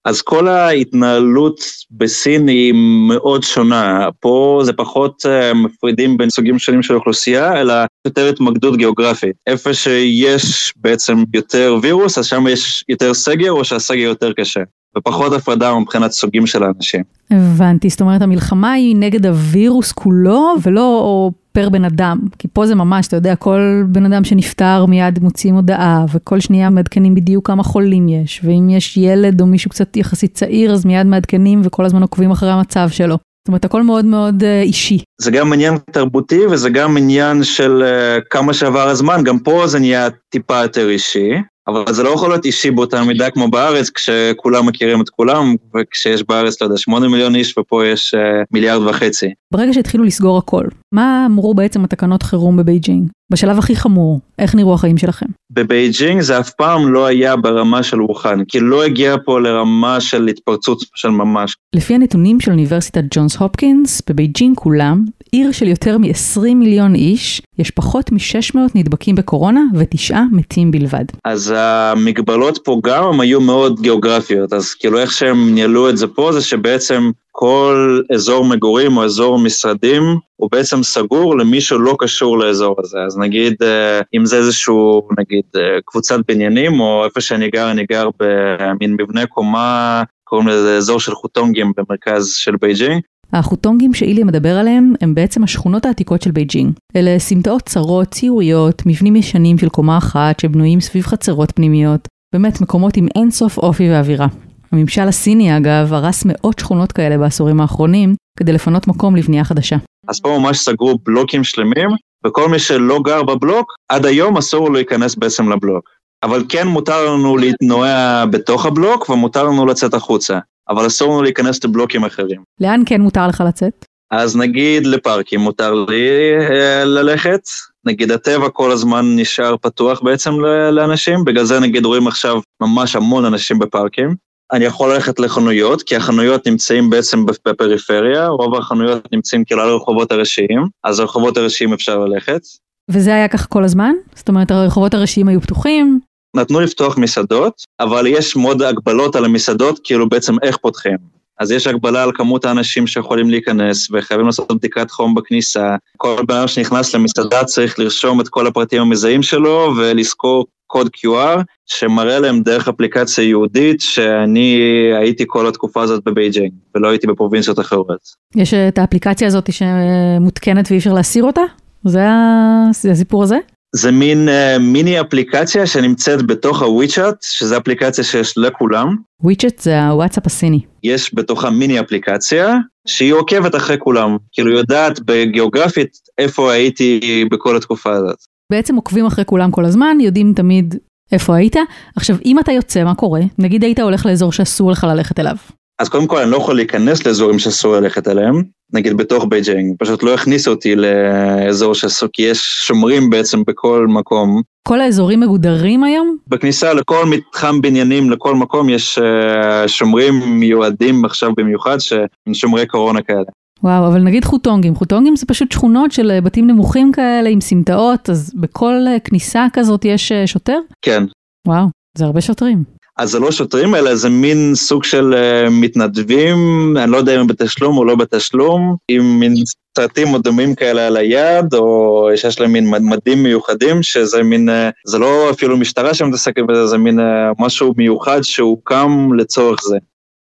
אז 0.05 0.21
כל 0.21 0.47
ההתנהלות 0.47 1.61
בסין 1.91 2.47
היא 2.47 2.73
מאוד 3.07 3.43
שונה. 3.43 4.07
פה 4.19 4.61
זה 4.63 4.73
פחות 4.73 5.25
uh, 5.25 5.53
מפרידים 5.53 6.17
בין 6.17 6.29
סוגים 6.29 6.59
שונים 6.59 6.83
של 6.83 6.95
אוכלוסייה, 6.95 7.61
אלא 7.61 7.73
יותר 8.05 8.29
התמקדות 8.29 8.77
גיאוגרפית. 8.77 9.35
איפה 9.47 9.73
שיש 9.73 10.73
בעצם 10.75 11.23
יותר 11.33 11.77
וירוס, 11.81 12.17
אז 12.17 12.25
שם 12.25 12.47
יש 12.47 12.83
יותר 12.89 13.13
סגר, 13.13 13.51
או 13.51 13.65
שהסגר 13.65 13.99
יותר 13.99 14.33
קשה. 14.33 14.61
ופחות 14.97 15.33
הפרדה 15.33 15.79
מבחינת 15.79 16.11
סוגים 16.11 16.47
של 16.47 16.63
האנשים. 16.63 17.03
הבנתי, 17.31 17.89
זאת 17.89 18.01
אומרת 18.01 18.21
המלחמה 18.21 18.71
היא 18.71 18.95
נגד 18.95 19.25
הווירוס 19.25 19.91
כולו, 19.91 20.55
ולא 20.63 21.29
פר 21.51 21.69
בן 21.69 21.85
אדם. 21.85 22.19
כי 22.39 22.47
פה 22.53 22.65
זה 22.65 22.75
ממש, 22.75 23.07
אתה 23.07 23.15
יודע, 23.15 23.35
כל 23.35 23.83
בן 23.87 24.05
אדם 24.05 24.23
שנפטר 24.23 24.85
מיד 24.85 25.19
מוציאים 25.23 25.55
הודעה, 25.55 26.05
וכל 26.13 26.39
שנייה 26.39 26.69
מעדכנים 26.69 27.15
בדיוק 27.15 27.47
כמה 27.47 27.63
חולים 27.63 28.09
יש, 28.09 28.41
ואם 28.43 28.69
יש 28.69 28.97
ילד 28.97 29.41
או 29.41 29.45
מישהו 29.45 29.69
קצת 29.69 29.97
יחסית 29.97 30.33
צעיר, 30.33 30.73
אז 30.73 30.85
מיד 30.85 31.07
מעדכנים 31.07 31.61
וכל 31.63 31.85
הזמן 31.85 32.01
עוקבים 32.01 32.31
אחרי 32.31 32.51
המצב 32.51 32.89
שלו. 32.89 33.17
זאת 33.41 33.47
אומרת, 33.47 33.65
הכל 33.65 33.83
מאוד 33.83 34.05
מאוד 34.05 34.43
אה, 34.43 34.61
אישי. 34.61 34.97
זה 35.21 35.31
גם 35.31 35.53
עניין 35.53 35.77
תרבותי 35.91 36.45
וזה 36.45 36.69
גם 36.69 36.97
עניין 36.97 37.43
של 37.43 37.83
אה, 37.83 38.23
כמה 38.29 38.53
שעבר 38.53 38.87
הזמן, 38.87 39.23
גם 39.23 39.39
פה 39.39 39.67
זה 39.67 39.79
נהיה 39.79 40.09
טיפה 40.29 40.61
יותר 40.61 40.89
אישי, 40.89 41.29
אבל 41.67 41.93
זה 41.93 42.03
לא 42.03 42.09
יכול 42.09 42.29
להיות 42.29 42.45
אישי 42.45 42.71
באותה 42.71 43.03
מידה 43.03 43.29
כמו 43.29 43.47
בארץ, 43.47 43.89
כשכולם 43.89 44.67
מכירים 44.67 45.01
את 45.01 45.09
כולם, 45.09 45.55
וכשיש 45.75 46.23
בארץ, 46.23 46.61
לא 46.61 46.65
יודע, 46.65 46.77
שמונה 46.77 47.07
מיליון 47.07 47.35
איש 47.35 47.57
ופה 47.57 47.85
יש 47.85 48.13
אה, 48.13 48.45
מיליארד 48.51 48.87
וחצי. 48.87 49.33
ברגע 49.51 49.73
שהתחילו 49.73 50.03
לסגור 50.03 50.37
הכל, 50.37 50.65
מה 50.93 51.25
אמרו 51.25 51.53
בעצם 51.53 51.83
התקנות 51.83 52.23
חירום 52.23 52.57
בבייג'ינג? 52.57 53.07
בשלב 53.31 53.57
הכי 53.57 53.75
חמור, 53.75 54.19
איך 54.39 54.55
נראו 54.55 54.73
החיים 54.73 54.97
שלכם? 54.97 55.25
בבייג'ינג 55.51 56.21
זה 56.21 56.39
אף 56.39 56.49
פעם 56.49 56.93
לא 56.93 57.05
היה 57.05 57.35
ברמה 57.35 57.83
של 57.83 58.01
ווחאן, 58.01 58.43
כי 58.47 58.59
לא 58.59 58.83
הגיע 58.83 59.15
פה 59.25 59.39
לרמה 59.39 60.01
של 60.01 60.27
התפרצות 60.27 60.79
של 60.95 61.09
ממש. 61.09 61.55
לפי 61.75 61.95
הנתונים 61.95 62.39
של 62.39 62.51
אוניברסיטת 62.51 63.03
ג'ונס 63.11 63.35
הופקינס, 63.37 64.01
בבייג'ינג 64.09 64.57
כולה, 64.57 65.05
עיר 65.31 65.51
של 65.51 65.67
יותר 65.67 65.97
מ-20 65.97 66.53
מיליון 66.55 66.95
איש, 66.95 67.41
יש 67.59 67.71
פחות 67.71 68.11
מ-600 68.11 68.57
נדבקים 68.75 69.15
בקורונה 69.15 69.61
ותשעה 69.75 70.23
מתים 70.31 70.71
בלבד. 70.71 71.05
אז 71.25 71.53
המגבלות 71.57 72.59
פה 72.63 72.79
גם 72.83 73.19
היו 73.19 73.41
מאוד 73.41 73.81
גיאוגרפיות, 73.81 74.53
אז 74.53 74.73
כאילו 74.73 74.99
איך 74.99 75.11
שהם 75.11 75.53
ניהלו 75.53 75.89
את 75.89 75.97
זה 75.97 76.07
פה 76.07 76.31
זה 76.31 76.41
שבעצם 76.41 77.11
כל 77.31 78.01
אזור 78.13 78.45
מגורים 78.45 78.97
או 78.97 79.03
אזור 79.03 79.39
משרדים 79.39 80.03
הוא 80.35 80.49
בעצם 80.51 80.83
סגור 80.83 81.37
למי 81.37 81.61
שלא 81.61 81.95
קשור 81.99 82.37
לאזור 82.37 82.75
הזה. 82.83 82.97
אז 83.07 83.17
נגיד, 83.17 83.53
אה, 83.63 84.01
אם 84.13 84.25
זה 84.25 84.37
איזשהו, 84.37 85.07
נגיד, 85.19 85.43
אה, 85.55 85.61
קבוצת 85.85 86.19
בניינים, 86.27 86.79
או 86.79 87.05
איפה 87.05 87.21
שאני 87.21 87.49
גר, 87.49 87.71
אני 87.71 87.85
גר 87.85 88.09
במין 88.19 88.97
מבנה 88.99 89.25
קומה, 89.25 90.03
קוראים 90.23 90.47
לזה 90.47 90.77
אזור 90.77 90.99
של 90.99 91.15
חוטונגים 91.15 91.71
במרכז 91.77 92.33
של 92.33 92.55
בייג'ינג. 92.61 93.01
החוטונגים 93.33 93.93
שאיליה 93.93 94.23
מדבר 94.23 94.57
עליהם 94.57 94.93
הם 95.01 95.15
בעצם 95.15 95.43
השכונות 95.43 95.85
העתיקות 95.85 96.21
של 96.21 96.31
בייג'ינג. 96.31 96.73
אלה 96.95 97.19
סמטאות 97.19 97.61
צרות, 97.61 98.07
ציוריות, 98.07 98.83
מבנים 98.85 99.15
ישנים 99.15 99.57
של 99.57 99.69
קומה 99.69 99.97
אחת 99.97 100.39
שבנויים 100.39 100.79
סביב 100.79 101.03
חצרות 101.03 101.51
פנימיות. 101.55 102.07
באמת 102.33 102.61
מקומות 102.61 102.97
עם 102.97 103.07
אין 103.15 103.31
סוף 103.31 103.57
אופי 103.57 103.91
ואווירה. 103.91 104.27
הממשל 104.71 105.01
הסיני 105.01 105.57
אגב 105.57 105.93
הרס 105.93 106.25
מאות 106.25 106.59
שכונות 106.59 106.91
כאלה 106.91 107.17
בעשורים 107.17 107.61
האחרונים 107.61 108.15
כדי 108.39 108.53
לפנות 108.53 108.87
מקום 108.87 109.15
לבנייה 109.15 109.43
חדשה. 109.43 109.75
אז 110.07 110.19
פה 110.19 110.37
ממש 110.39 110.57
סגרו 110.57 110.99
בלוקים 111.03 111.43
שלמים, 111.43 111.89
וכל 112.25 112.49
מי 112.49 112.59
שלא 112.59 112.99
גר 113.03 113.23
בבלוק, 113.23 113.73
עד 113.89 114.05
היום 114.05 114.37
אסור 114.37 114.67
לו 114.67 114.73
להיכנס 114.73 115.15
בעצם 115.15 115.51
לבלוק. 115.51 115.89
אבל 116.23 116.43
כן 116.49 116.67
מותר 116.67 117.13
לנו 117.13 117.37
להתנועע 117.37 118.25
בתוך 118.25 118.65
הבלוק 118.65 119.09
ומותר 119.09 119.43
לנו 119.43 119.65
לצאת 119.65 119.93
החוצה, 119.93 120.39
אבל 120.69 120.87
אסור 120.87 121.11
לנו 121.11 121.21
להיכנס 121.21 121.63
לבלוקים 121.63 122.05
אחרים. 122.05 122.41
לאן 122.61 122.83
כן 122.85 123.01
מותר 123.01 123.27
לך 123.27 123.43
לצאת? 123.47 123.85
אז 124.11 124.37
נגיד 124.37 124.85
לפארקים 124.85 125.39
מותר 125.39 125.73
לי 125.73 126.09
אה, 126.39 126.85
ללכת, 126.85 127.41
נגיד 127.85 128.11
הטבע 128.11 128.49
כל 128.49 128.71
הזמן 128.71 129.15
נשאר 129.15 129.55
פתוח 129.61 130.01
בעצם 130.01 130.31
לאנשים, 130.71 131.25
בגלל 131.25 131.43
זה 131.45 131.59
נגיד 131.59 131.85
רואים 131.85 132.07
עכשיו 132.07 132.41
ממש 132.61 132.95
המון 132.95 133.25
אנשים 133.25 133.59
בפארקים. 133.59 134.15
אני 134.53 134.65
יכול 134.65 134.93
ללכת 134.93 135.19
לחנויות, 135.19 135.83
כי 135.83 135.95
החנויות 135.95 136.47
נמצאים 136.47 136.89
בעצם 136.89 137.25
בפריפריה, 137.25 138.27
רוב 138.27 138.55
החנויות 138.55 139.07
נמצאים 139.11 139.45
כאילו 139.45 139.61
על 139.61 139.69
הרחובות 139.69 140.11
הראשיים, 140.11 140.67
אז 140.83 140.99
הרחובות 140.99 141.37
הראשיים 141.37 141.73
אפשר 141.73 141.99
ללכת. 141.99 142.41
וזה 142.89 143.13
היה 143.13 143.27
ככה 143.27 143.47
כל 143.47 143.63
הזמן? 143.63 143.93
זאת 144.15 144.29
אומרת, 144.29 144.51
הרחובות 144.51 144.93
הראשיים 144.93 145.27
היו 145.27 145.41
פתוחים? 145.41 145.99
נתנו 146.35 146.59
לפתוח 146.59 146.97
מסעדות, 146.97 147.53
אבל 147.79 148.07
יש 148.07 148.35
מאוד 148.35 148.61
הגבלות 148.61 149.15
על 149.15 149.25
המסעדות, 149.25 149.79
כאילו 149.83 150.09
בעצם 150.09 150.35
איך 150.41 150.57
פותחים. 150.57 150.97
אז 151.41 151.51
יש 151.51 151.67
הגבלה 151.67 152.03
על 152.03 152.11
כמות 152.13 152.45
האנשים 152.45 152.87
שיכולים 152.87 153.29
להיכנס, 153.29 153.87
וחייבים 153.91 154.25
לעשות 154.25 154.51
בדיקת 154.51 154.91
חום 154.91 155.15
בכניסה. 155.15 155.75
כל 155.97 156.15
בן 156.27 156.35
אדם 156.35 156.47
שנכנס 156.47 156.95
למסעדה 156.95 157.43
צריך 157.43 157.79
לרשום 157.79 158.21
את 158.21 158.29
כל 158.29 158.47
הפרטים 158.47 158.81
המזהים 158.81 159.23
שלו 159.23 159.73
ולסרוק 159.77 160.45
קוד 160.67 160.89
QR 160.97 161.41
שמראה 161.65 162.19
להם 162.19 162.41
דרך 162.41 162.67
אפליקציה 162.67 163.23
ייעודית 163.23 163.81
שאני 163.81 164.59
הייתי 164.99 165.23
כל 165.27 165.47
התקופה 165.47 165.81
הזאת 165.81 166.03
בבייג'ינג 166.03 166.51
ולא 166.75 166.89
הייתי 166.89 167.07
בפרובינציות 167.07 167.59
אחרות. 167.59 167.99
יש 168.35 168.53
את 168.53 168.77
האפליקציה 168.77 169.27
הזאת 169.27 169.49
שמותקנת 169.53 170.67
ואי 170.69 170.77
אפשר 170.77 170.93
להסיר 170.93 171.23
אותה? 171.23 171.41
זה 171.85 172.91
הסיפור 172.91 173.23
הזה? 173.23 173.37
זה 173.75 173.91
מין 173.91 174.29
uh, 174.29 174.59
מיני 174.59 175.01
אפליקציה 175.01 175.67
שנמצאת 175.67 176.21
בתוך 176.21 176.61
הוויצ'אט, 176.61 177.15
שזה 177.21 177.57
אפליקציה 177.57 178.03
שיש 178.03 178.37
לכולם. 178.37 178.95
וויצ'אט 179.23 179.59
זה 179.59 179.83
הוואטסאפ 179.83 180.25
הסיני. 180.25 180.61
יש 180.83 181.15
בתוכה 181.15 181.49
מיני 181.49 181.79
אפליקציה 181.79 182.57
שהיא 182.87 183.13
עוקבת 183.13 183.55
אחרי 183.55 183.75
כולם, 183.79 184.17
כאילו 184.31 184.51
יודעת 184.51 184.99
בגיאוגרפית 185.05 185.97
איפה 186.17 186.51
הייתי 186.51 187.25
בכל 187.31 187.57
התקופה 187.57 187.91
הזאת. 187.91 188.17
בעצם 188.51 188.75
עוקבים 188.75 189.05
אחרי 189.05 189.25
כולם 189.25 189.51
כל 189.51 189.65
הזמן, 189.65 189.97
יודעים 189.99 190.33
תמיד 190.35 190.75
איפה 191.11 191.35
היית. 191.35 191.55
עכשיו, 191.95 192.15
אם 192.25 192.39
אתה 192.39 192.51
יוצא, 192.51 192.83
מה 192.83 192.95
קורה? 192.95 193.21
נגיד 193.39 193.63
היית 193.63 193.79
הולך 193.79 194.05
לאזור 194.05 194.31
שאסור 194.31 194.71
לך 194.71 194.83
ללכת 194.83 195.19
אליו. 195.19 195.35
אז 195.81 195.89
קודם 195.89 196.07
כל 196.07 196.17
אני 196.17 196.31
לא 196.31 196.37
יכול 196.37 196.55
להיכנס 196.55 197.07
לאזורים 197.07 197.39
שאסור 197.39 197.75
ללכת 197.75 198.07
אליהם, 198.07 198.43
נגיד 198.73 198.97
בתוך 198.97 199.25
בייג'ינג, 199.29 199.75
פשוט 199.79 200.03
לא 200.03 200.13
הכניסו 200.13 200.51
אותי 200.51 200.75
לאזור 200.75 201.75
שאסור, 201.75 202.09
כי 202.13 202.21
יש 202.21 202.39
שומרים 202.67 203.09
בעצם 203.09 203.43
בכל 203.47 203.87
מקום. 203.89 204.41
כל 204.67 204.81
האזורים 204.81 205.19
מגודרים 205.19 205.83
היום? 205.83 206.17
בכניסה 206.27 206.73
לכל 206.73 207.05
מתחם 207.05 207.61
בניינים, 207.61 208.09
לכל 208.09 208.35
מקום, 208.35 208.69
יש 208.69 208.99
אה, 208.99 209.67
שומרים 209.67 210.39
מיועדים 210.39 211.05
עכשיו 211.05 211.31
במיוחד, 211.37 211.77
שהם 211.79 212.33
שומרי 212.33 212.65
קורונה 212.65 213.01
כאלה. 213.01 213.23
וואו, 213.63 213.87
אבל 213.87 214.01
נגיד 214.01 214.25
חוטונגים, 214.25 214.75
חוטונגים 214.75 215.15
זה 215.15 215.25
פשוט 215.25 215.51
שכונות 215.51 215.91
של 215.91 216.11
אה, 216.11 216.21
בתים 216.21 216.47
נמוכים 216.47 216.91
כאלה 216.91 217.29
עם 217.29 217.41
סמטאות, 217.41 218.09
אז 218.09 218.33
בכל 218.35 218.73
אה, 218.87 218.99
כניסה 218.99 219.47
כזאת 219.53 219.85
יש 219.85 220.11
שוטר? 220.25 220.57
כן. 220.81 221.03
וואו, 221.47 221.65
זה 221.97 222.05
הרבה 222.05 222.21
שוטרים. 222.21 222.80
אז 222.97 223.11
זה 223.11 223.19
לא 223.19 223.31
שוטרים, 223.31 223.75
אלא 223.75 223.95
זה 223.95 224.09
מין 224.09 224.55
סוג 224.55 224.83
של 224.83 225.13
אה, 225.13 225.49
מתנדבים, 225.49 226.37
אני 226.77 226.91
לא 226.91 226.97
יודע 226.97 227.15
אם 227.15 227.19
הם 227.19 227.27
בתשלום 227.27 227.77
או 227.77 227.85
לא 227.85 227.95
בתשלום, 227.95 228.75
עם 228.87 229.19
מין 229.19 229.33
סרטים 229.77 230.13
או 230.13 230.17
דומים 230.17 230.55
כאלה 230.55 230.87
על 230.87 230.97
היד, 230.97 231.53
או 231.53 232.09
שיש 232.15 232.39
להם 232.39 232.51
מין 232.51 232.69
מדים 232.69 233.23
מיוחדים, 233.23 233.83
שזה 233.83 234.23
מין, 234.23 234.49
uh, 234.49 234.51
זה 234.85 234.97
לא 234.97 235.29
אפילו 235.29 235.57
משטרה 235.57 235.93
שמתעסקת 235.93 236.43
בזה, 236.47 236.67
זה 236.67 236.77
מין 236.77 236.99
uh, 236.99 237.03
משהו 237.39 237.73
מיוחד 237.77 238.21
שהוקם 238.21 239.09
לצורך 239.17 239.59
זה. 239.69 239.77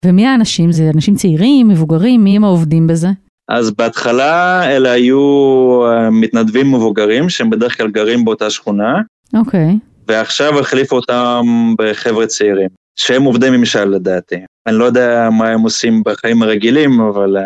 ומי 0.06 0.26
האנשים? 0.26 0.72
זה 0.72 0.92
אנשים 0.96 1.16
צעירים, 1.16 1.68
מבוגרים, 1.68 2.24
מי 2.24 2.36
הם 2.36 2.44
העובדים 2.44 2.88
בזה? 2.88 3.08
אז 3.50 3.72
בהתחלה 3.72 4.64
אלה 4.72 4.92
היו 4.92 5.20
מתנדבים 6.12 6.72
מבוגרים, 6.72 7.30
שהם 7.30 7.50
בדרך 7.50 7.78
כלל 7.78 7.92
גרים 7.92 8.26
באותה 8.26 8.50
שכונה. 8.50 9.02
אוקיי. 9.34 9.70
Okay. 9.74 9.95
ועכשיו 10.08 10.60
החליפו 10.60 10.96
אותם 10.96 11.46
בחבר'ה 11.78 12.28
צעירים, 12.28 12.70
שהם 12.96 13.24
עובדי 13.24 13.50
ממשל 13.50 13.86
לדעתי. 13.86 14.36
אני 14.68 14.76
לא 14.76 14.86
יודע 14.86 15.30
מה 15.32 15.50
הם 15.50 15.62
עושים 15.62 16.04
בחיים 16.06 16.44
הרגילים, 16.44 17.02
אבל 17.02 17.38
uh, 17.38 17.42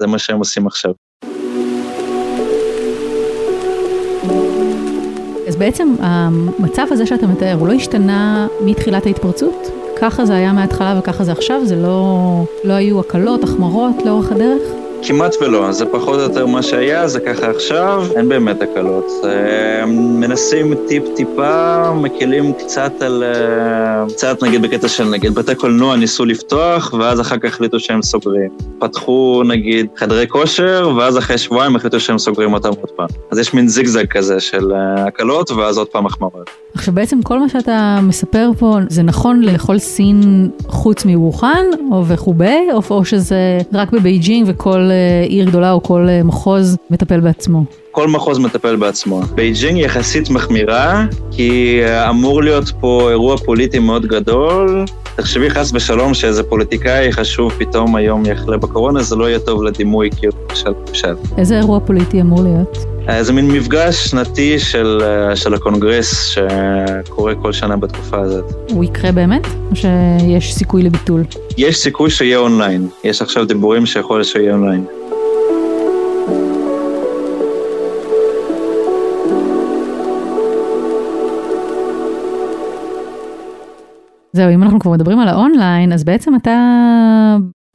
זה 0.00 0.06
מה 0.06 0.18
שהם 0.18 0.38
עושים 0.38 0.66
עכשיו. 0.66 0.92
אז 5.48 5.56
בעצם 5.56 5.88
המצב 6.00 6.86
הזה 6.90 7.06
שאתה 7.06 7.26
מתאר, 7.26 7.54
הוא 7.54 7.68
לא 7.68 7.72
השתנה 7.72 8.46
מתחילת 8.60 9.06
ההתפרצות? 9.06 9.68
ככה 10.00 10.24
זה 10.24 10.34
היה 10.34 10.52
מההתחלה 10.52 10.98
וככה 10.98 11.24
זה 11.24 11.32
עכשיו? 11.32 11.66
זה 11.66 11.76
לא, 11.76 12.44
לא 12.64 12.72
היו 12.72 13.00
הקלות, 13.00 13.44
החמרות 13.44 13.96
לאורך 14.04 14.32
הדרך? 14.32 14.77
כמעט 15.02 15.34
ולא, 15.40 15.72
זה 15.72 15.86
פחות 15.86 16.14
או 16.14 16.20
יותר 16.20 16.46
מה 16.46 16.62
שהיה, 16.62 17.08
זה 17.08 17.20
ככה 17.20 17.50
עכשיו, 17.50 18.06
אין 18.16 18.28
באמת 18.28 18.62
הקלות. 18.62 19.04
אה, 19.24 19.86
מנסים 19.86 20.74
טיפ-טיפה, 20.88 21.92
מקלים 21.94 22.52
קצת 22.52 22.92
על... 23.02 23.24
אה, 23.26 24.04
קצת 24.08 24.42
נגיד 24.42 24.62
בקטע 24.62 24.88
של 24.88 25.04
נגיד 25.04 25.34
בתי 25.34 25.54
קולנוע 25.54 25.96
ניסו 25.96 26.24
לפתוח, 26.24 26.94
ואז 26.98 27.20
אחר 27.20 27.38
כך 27.38 27.48
החליטו 27.48 27.80
שהם 27.80 28.02
סוגרים. 28.02 28.50
פתחו 28.78 29.42
נגיד 29.46 29.86
חדרי 29.96 30.26
כושר, 30.28 30.90
ואז 30.96 31.18
אחרי 31.18 31.38
שבועיים 31.38 31.76
החליטו 31.76 32.00
שהם 32.00 32.18
סוגרים 32.18 32.52
אותם 32.52 32.68
עוד 32.68 32.90
פעם. 32.96 33.06
אז 33.30 33.38
יש 33.38 33.54
מין 33.54 33.68
זיגזג 33.68 34.06
כזה 34.06 34.40
של 34.40 34.72
אה, 34.72 35.04
הקלות, 35.06 35.50
ואז 35.50 35.78
עוד 35.78 35.88
פעם 35.88 36.06
החמרות. 36.06 36.50
עכשיו 36.74 36.94
בעצם 36.94 37.22
כל 37.22 37.38
מה 37.38 37.48
שאתה 37.48 37.98
מספר 38.02 38.50
פה, 38.58 38.76
זה 38.88 39.02
נכון 39.02 39.42
לכל 39.42 39.78
סין 39.78 40.50
חוץ 40.66 41.04
מווחאן, 41.04 41.64
או 41.92 42.04
וחובי, 42.06 42.68
או, 42.72 42.80
או 42.90 43.04
שזה 43.04 43.58
רק 43.72 43.92
בבייג'ינג 43.92 44.46
וכל 44.48 44.87
אה, 44.90 45.26
עיר 45.28 45.46
גדולה 45.46 45.72
או 45.72 45.82
כל 45.82 46.06
אה, 46.08 46.22
מחוז 46.22 46.76
מטפל 46.90 47.20
בעצמו? 47.20 47.64
כל 47.90 48.08
מחוז 48.08 48.38
מטפל 48.38 48.76
בעצמו. 48.76 49.20
בייג'ינג 49.34 49.78
יחסית 49.78 50.30
מחמירה, 50.30 51.04
כי 51.30 51.80
אה, 51.82 52.10
אמור 52.10 52.42
להיות 52.42 52.72
פה 52.80 53.10
אירוע 53.10 53.36
פוליטי 53.36 53.78
מאוד 53.78 54.06
גדול. 54.06 54.84
תחשבי 55.16 55.50
חס 55.50 55.70
ושלום 55.74 56.14
שאיזה 56.14 56.42
פוליטיקאי 56.42 57.12
חשוב 57.12 57.52
פתאום 57.58 57.96
היום 57.96 58.26
יחלה 58.26 58.56
בקורונה, 58.56 59.02
זה 59.02 59.16
לא 59.16 59.28
יהיה 59.28 59.38
טוב 59.38 59.62
לדימוי 59.62 60.10
כאילו 60.16 60.32
עכשיו 60.58 60.74
עכשיו. 60.90 61.16
איזה 61.36 61.58
אירוע 61.58 61.80
פוליטי 61.80 62.20
אמור 62.20 62.42
להיות? 62.42 62.78
אה, 63.08 63.24
זה 63.24 63.32
מין 63.32 63.50
מפגש 63.50 63.94
שנתי 64.08 64.58
של, 64.58 65.00
אה, 65.02 65.36
של 65.36 65.54
הקונגרס 65.54 66.26
שקורה 66.26 67.34
כל 67.34 67.52
שנה 67.52 67.76
בתקופה 67.76 68.20
הזאת. 68.20 68.44
הוא 68.70 68.84
יקרה 68.84 69.12
באמת? 69.12 69.46
או 69.70 69.76
שיש 69.76 70.54
סיכוי 70.54 70.82
לביטול? 70.82 71.24
יש 71.58 71.78
סיכוי 71.78 72.10
שיהיה 72.10 72.38
אונליין. 72.38 72.88
יש 73.04 73.22
עכשיו 73.22 73.44
דיבורים 73.44 73.86
שיכול 73.86 74.16
להיות 74.16 74.28
שיהיה 74.28 74.52
אונליין. 74.52 74.84
זהו, 84.32 84.50
אם 84.54 84.62
אנחנו 84.62 84.78
כבר 84.80 84.90
מדברים 84.90 85.18
על 85.18 85.28
האונליין, 85.28 85.92
אז 85.92 86.04
בעצם 86.04 86.34
אתה 86.36 86.56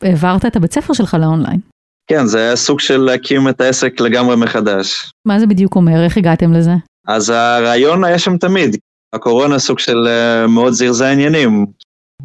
העברת 0.02 0.46
את 0.46 0.56
הבית 0.56 0.74
ספר 0.74 0.94
שלך 0.94 1.18
לאונליין. 1.20 1.73
כן, 2.08 2.26
זה 2.26 2.40
היה 2.40 2.56
סוג 2.56 2.80
של 2.80 2.98
להקים 2.98 3.50
את 3.50 3.62
העסק 3.62 4.00
לגמרי 4.00 4.36
מחדש. 4.36 5.12
מה 5.26 5.40
זה 5.40 5.48
בדיוק 5.48 5.76
אומר? 5.76 6.04
איך 6.04 6.18
הגעתם 6.18 6.54
לזה? 6.54 6.72
אז 7.08 7.30
הרעיון 7.30 8.04
היה 8.04 8.20
שם 8.20 8.38
תמיד. 8.38 8.78
הקורונה 9.14 9.60
סוג 9.60 9.80
של 9.80 10.08
אה, 10.08 10.48
מאוד 10.48 10.74
זירזה 10.74 11.10
עניינים. 11.10 11.66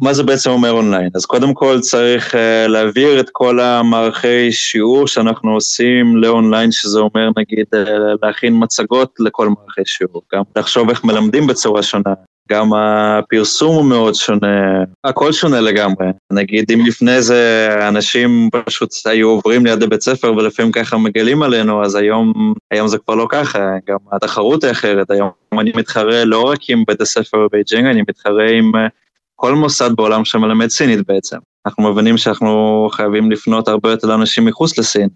מה 0.01 0.13
זה 0.13 0.23
בעצם 0.23 0.49
אומר 0.49 0.71
אונליין? 0.71 1.09
אז 1.15 1.25
קודם 1.25 1.53
כל 1.53 1.79
צריך 1.79 2.33
אה, 2.33 2.37
להעביר 2.67 3.19
את 3.19 3.29
כל 3.31 3.59
המערכי 3.59 4.51
שיעור 4.51 5.07
שאנחנו 5.07 5.51
עושים 5.53 6.17
לאונליין, 6.17 6.71
שזה 6.71 6.99
אומר 6.99 7.29
נגיד 7.37 7.65
אה, 7.75 7.89
להכין 8.23 8.63
מצגות 8.63 9.13
לכל 9.19 9.49
מערכי 9.49 9.81
שיעור, 9.85 10.21
גם 10.33 10.41
לחשוב 10.55 10.89
איך 10.89 11.03
מלמדים 11.03 11.47
בצורה 11.47 11.83
שונה, 11.83 12.13
גם 12.51 12.73
הפרסום 12.73 13.75
הוא 13.75 13.85
מאוד 13.85 14.15
שונה, 14.15 14.83
הכל 15.03 15.31
שונה 15.31 15.61
לגמרי. 15.61 16.07
נגיד, 16.31 16.71
אם 16.71 16.85
לפני 16.85 17.21
זה 17.21 17.69
אנשים 17.87 18.49
פשוט 18.65 18.89
היו 19.05 19.29
עוברים 19.29 19.65
ליד 19.65 19.83
הבית 19.83 20.01
ספר 20.01 20.33
ולפעמים 20.33 20.71
ככה 20.71 20.97
מגלים 20.97 21.43
עלינו, 21.43 21.83
אז 21.85 21.95
היום, 21.95 22.53
היום 22.71 22.87
זה 22.87 22.97
כבר 22.97 23.15
לא 23.15 23.27
ככה, 23.29 23.59
גם 23.89 23.97
התחרות 24.11 24.63
היא 24.63 24.71
אחרת. 24.71 25.11
היום 25.11 25.29
אני 25.59 25.71
מתחרה 25.75 26.25
לא 26.25 26.41
רק 26.41 26.59
עם 26.69 26.83
בית 26.87 27.01
הספר 27.01 27.37
בבייג'ינג, 27.47 27.85
אני 27.85 28.01
מתחרה 28.01 28.49
עם 28.49 28.75
אה, 28.75 28.87
כל 29.35 29.55
מוסד 29.55 29.89
בעולם 29.95 30.25
שמלמד 30.25 30.67
סינית 30.67 31.07
בעצם. 31.07 31.37
אנחנו 31.65 31.91
מבינים 31.91 32.17
שאנחנו 32.17 32.87
חייבים 32.91 33.31
לפנות 33.31 33.67
הרבה 33.67 33.91
יותר 33.91 34.07
לאנשים 34.07 34.45
מחוץ 34.45 34.77
לסין. 34.77 35.09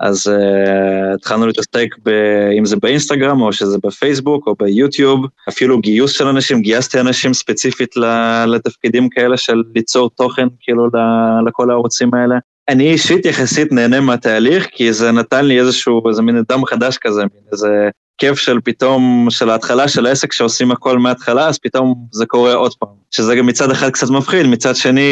אז 0.00 0.26
אה, 0.26 1.14
התחלנו 1.14 1.46
להתעסק 1.46 1.88
ב... 2.04 2.08
אם 2.58 2.64
זה 2.64 2.76
באינסטגרם 2.76 3.40
או 3.40 3.52
שזה 3.52 3.78
בפייסבוק 3.84 4.46
או 4.46 4.54
ביוטיוב, 4.58 5.26
אפילו 5.48 5.80
גיוס 5.80 6.12
של 6.12 6.26
אנשים, 6.26 6.62
גייסתי 6.62 7.00
אנשים 7.00 7.34
ספציפית 7.34 7.94
לתפקידים 8.46 9.08
כאלה 9.08 9.36
של 9.36 9.62
ליצור 9.74 10.10
תוכן 10.16 10.46
כאילו 10.60 10.88
לכל 11.46 11.70
הערוצים 11.70 12.14
האלה. 12.14 12.36
אני 12.68 12.92
אישית 12.92 13.26
יחסית 13.26 13.72
נהנה 13.72 14.00
מהתהליך, 14.00 14.68
כי 14.72 14.92
זה 14.92 15.12
נתן 15.12 15.44
לי 15.44 15.60
איזשהו, 15.60 16.08
איזה 16.08 16.22
מין 16.22 16.42
דם 16.48 16.64
חדש 16.64 16.98
כזה, 16.98 17.20
מין 17.20 17.42
איזה 17.52 17.90
כיף 18.18 18.38
של 18.38 18.58
פתאום, 18.64 19.26
של 19.30 19.50
ההתחלה 19.50 19.88
של 19.88 20.06
העסק 20.06 20.32
שעושים 20.32 20.70
הכל 20.70 20.98
מההתחלה, 20.98 21.48
אז 21.48 21.58
פתאום 21.58 21.94
זה 22.12 22.26
קורה 22.26 22.54
עוד 22.54 22.74
פעם. 22.74 22.88
שזה 23.10 23.34
גם 23.34 23.46
מצד 23.46 23.70
אחד 23.70 23.90
קצת 23.90 24.10
מפחיד, 24.10 24.46
מצד 24.46 24.76
שני 24.76 25.02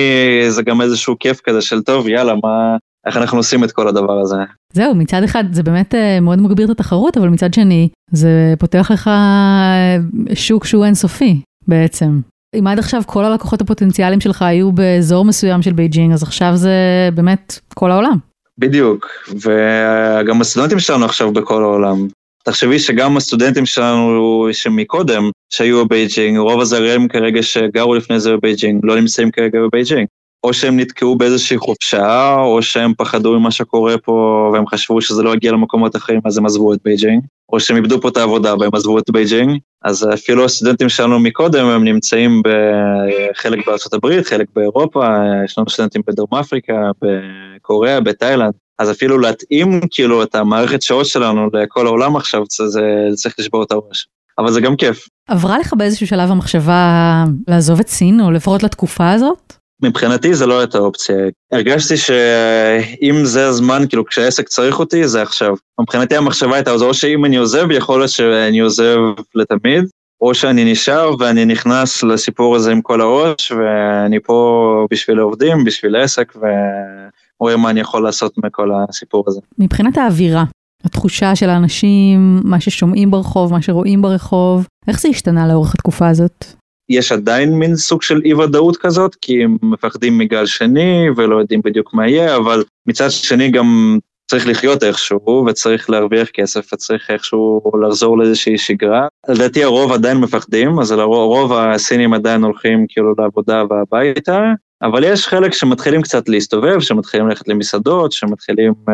זה 0.48 0.62
גם 0.62 0.80
איזשהו 0.80 1.16
כיף 1.20 1.40
כזה 1.40 1.60
של 1.60 1.82
טוב, 1.82 2.08
יאללה, 2.08 2.34
מה, 2.42 2.76
איך 3.06 3.16
אנחנו 3.16 3.38
עושים 3.38 3.64
את 3.64 3.72
כל 3.72 3.88
הדבר 3.88 4.20
הזה. 4.20 4.36
זהו, 4.72 4.94
מצד 4.94 5.22
אחד 5.22 5.44
זה 5.52 5.62
באמת 5.62 5.94
אה, 5.94 6.20
מאוד 6.20 6.38
מגביר 6.38 6.66
את 6.66 6.70
התחרות, 6.70 7.16
אבל 7.16 7.28
מצד 7.28 7.54
שני 7.54 7.88
זה 8.10 8.54
פותח 8.58 8.90
לך 8.90 9.08
אה, 9.08 9.96
שוק 10.34 10.64
שהוא 10.64 10.84
אינסופי 10.84 11.40
בעצם. 11.68 12.20
אם 12.58 12.66
עד 12.66 12.78
עכשיו 12.78 13.02
כל 13.06 13.24
הלקוחות 13.24 13.60
הפוטנציאליים 13.60 14.20
שלך 14.20 14.42
היו 14.42 14.72
באזור 14.72 15.24
מסוים 15.24 15.62
של 15.62 15.72
בייג'ינג, 15.72 16.12
אז 16.12 16.22
עכשיו 16.22 16.52
זה 16.54 17.08
באמת 17.14 17.60
כל 17.74 17.90
העולם. 17.90 18.18
בדיוק, 18.58 19.06
וגם 19.28 20.40
הסטודנטים 20.40 20.78
שלנו 20.78 21.04
עכשיו 21.04 21.32
בכל 21.32 21.62
העולם. 21.62 22.06
תחשבי 22.44 22.78
שגם 22.78 23.16
הסטודנטים 23.16 23.66
שלנו 23.66 24.48
שמקודם, 24.52 25.30
שהיו 25.50 25.84
בבייג'ינג, 25.84 26.38
רוב 26.38 26.60
הזרים 26.60 27.08
כרגע 27.08 27.42
שגרו 27.42 27.94
לפני 27.94 28.20
זה 28.20 28.36
בבייג'ינג, 28.36 28.80
לא 28.84 29.00
נמצאים 29.00 29.30
כרגע 29.30 29.58
בבייג'ינג. 29.60 30.06
או 30.46 30.52
שהם 30.52 30.80
נתקעו 30.80 31.16
באיזושהי 31.16 31.58
חופשה, 31.58 32.34
או 32.38 32.62
שהם 32.62 32.92
פחדו 32.98 33.38
ממה 33.38 33.50
שקורה 33.50 33.98
פה 33.98 34.50
והם 34.52 34.66
חשבו 34.66 35.00
שזה 35.00 35.22
לא 35.22 35.34
יגיע 35.34 35.52
למקומות 35.52 35.96
אחרים 35.96 36.20
אז 36.24 36.38
הם 36.38 36.46
עזבו 36.46 36.72
את 36.72 36.78
בייג'ינג, 36.84 37.22
או 37.52 37.60
שהם 37.60 37.76
איבדו 37.76 38.00
פה 38.00 38.08
את 38.08 38.16
העבודה 38.16 38.54
והם 38.60 38.70
עזבו 38.74 38.98
את 38.98 39.10
בייג'ינג, 39.10 39.58
אז 39.84 40.08
אפילו 40.14 40.44
הסטודנטים 40.44 40.88
שלנו 40.88 41.18
מקודם 41.18 41.66
הם 41.66 41.84
נמצאים 41.84 42.42
בחלק 42.44 43.66
בארצות 43.66 43.94
הברית, 43.94 44.26
חלק 44.26 44.46
באירופה, 44.56 45.06
יש 45.44 45.58
לנו 45.58 45.70
סטודנטים 45.70 46.02
בדרום 46.06 46.34
אפריקה, 46.40 46.90
בקוריאה, 47.02 48.00
בתאילנד, 48.00 48.52
אז 48.78 48.90
אפילו 48.90 49.18
להתאים 49.18 49.80
כאילו 49.90 50.22
את 50.22 50.34
המערכת 50.34 50.82
שעות 50.82 51.06
שלנו 51.06 51.48
לכל 51.52 51.86
העולם 51.86 52.16
עכשיו, 52.16 52.42
זה, 52.50 52.66
זה 52.68 52.80
צריך 53.14 53.34
לשבור 53.38 53.62
את 53.62 53.72
הראש. 53.72 54.08
אבל 54.38 54.52
זה 54.52 54.60
גם 54.60 54.76
כיף. 54.76 55.08
עברה 55.28 55.58
לך 55.58 55.74
באיזשהו 55.76 56.06
שלב 56.06 56.30
המחשבה 56.30 57.24
לעזוב 57.48 57.80
את 57.80 57.88
סין, 57.88 58.20
או 58.20 58.30
לפחות 58.30 58.62
לתקופה 58.62 59.10
הזאת? 59.10 59.55
מבחינתי 59.82 60.34
זה 60.34 60.46
לא 60.46 60.58
הייתה 60.60 60.78
אופציה. 60.78 61.16
הרגשתי 61.52 61.96
שאם 61.96 63.24
זה 63.24 63.46
הזמן, 63.46 63.82
כאילו 63.88 64.06
כשהעסק 64.06 64.48
צריך 64.48 64.78
אותי, 64.78 65.08
זה 65.08 65.22
עכשיו. 65.22 65.54
מבחינתי 65.80 66.16
המחשבה 66.16 66.54
הייתה, 66.54 66.70
או 66.70 66.94
שאם 66.94 67.24
אני 67.24 67.36
עוזב, 67.36 67.70
יכול 67.70 68.00
להיות 68.00 68.10
שאני 68.10 68.60
עוזב 68.60 68.98
לתמיד, 69.34 69.84
או 70.20 70.34
שאני 70.34 70.72
נשאר 70.72 71.14
ואני 71.18 71.44
נכנס 71.44 72.02
לסיפור 72.02 72.56
הזה 72.56 72.72
עם 72.72 72.82
כל 72.82 73.00
הראש, 73.00 73.52
ואני 73.52 74.20
פה 74.20 74.86
בשביל 74.90 75.18
העובדים, 75.18 75.64
בשביל 75.64 75.96
העסק, 75.96 76.32
ורואה 76.36 77.56
מה 77.56 77.70
אני 77.70 77.80
יכול 77.80 78.02
לעשות 78.02 78.32
מכל 78.44 78.70
הסיפור 78.74 79.24
הזה. 79.26 79.40
מבחינת 79.58 79.98
האווירה, 79.98 80.44
התחושה 80.84 81.36
של 81.36 81.50
האנשים, 81.50 82.40
מה 82.44 82.60
ששומעים 82.60 83.10
ברחוב, 83.10 83.52
מה 83.52 83.62
שרואים 83.62 84.02
ברחוב, 84.02 84.66
איך 84.88 85.00
זה 85.00 85.08
השתנה 85.08 85.48
לאורך 85.48 85.74
התקופה 85.74 86.08
הזאת? 86.08 86.44
יש 86.88 87.12
עדיין 87.12 87.54
מין 87.54 87.76
סוג 87.76 88.02
של 88.02 88.20
אי 88.24 88.34
ודאות 88.34 88.76
כזאת, 88.76 89.16
כי 89.20 89.44
הם 89.44 89.56
מפחדים 89.62 90.18
מגל 90.18 90.46
שני 90.46 91.06
ולא 91.16 91.36
יודעים 91.36 91.60
בדיוק 91.64 91.94
מה 91.94 92.08
יהיה, 92.08 92.36
אבל 92.36 92.64
מצד 92.86 93.10
שני 93.10 93.50
גם 93.50 93.98
צריך 94.30 94.46
לחיות 94.46 94.82
איכשהו, 94.82 95.44
וצריך 95.46 95.90
להרוויח 95.90 96.28
כסף, 96.28 96.72
וצריך 96.72 97.10
איכשהו 97.10 97.62
לחזור 97.82 98.18
לאיזושהי 98.18 98.58
שגרה. 98.58 99.06
לדעתי 99.28 99.64
הרוב 99.64 99.92
עדיין 99.92 100.16
מפחדים, 100.16 100.78
אז 100.78 100.90
הרוב 100.90 101.52
הסינים 101.52 102.14
עדיין 102.14 102.42
הולכים 102.42 102.86
כאילו 102.88 103.14
לעבודה 103.18 103.62
והביתה, 103.70 104.52
אבל 104.82 105.04
יש 105.04 105.26
חלק 105.26 105.52
שמתחילים 105.52 106.02
קצת 106.02 106.28
להסתובב, 106.28 106.80
שמתחילים 106.80 107.28
ללכת 107.28 107.48
למסעדות, 107.48 108.12
שמתחילים 108.12 108.72
uh, 108.72 108.92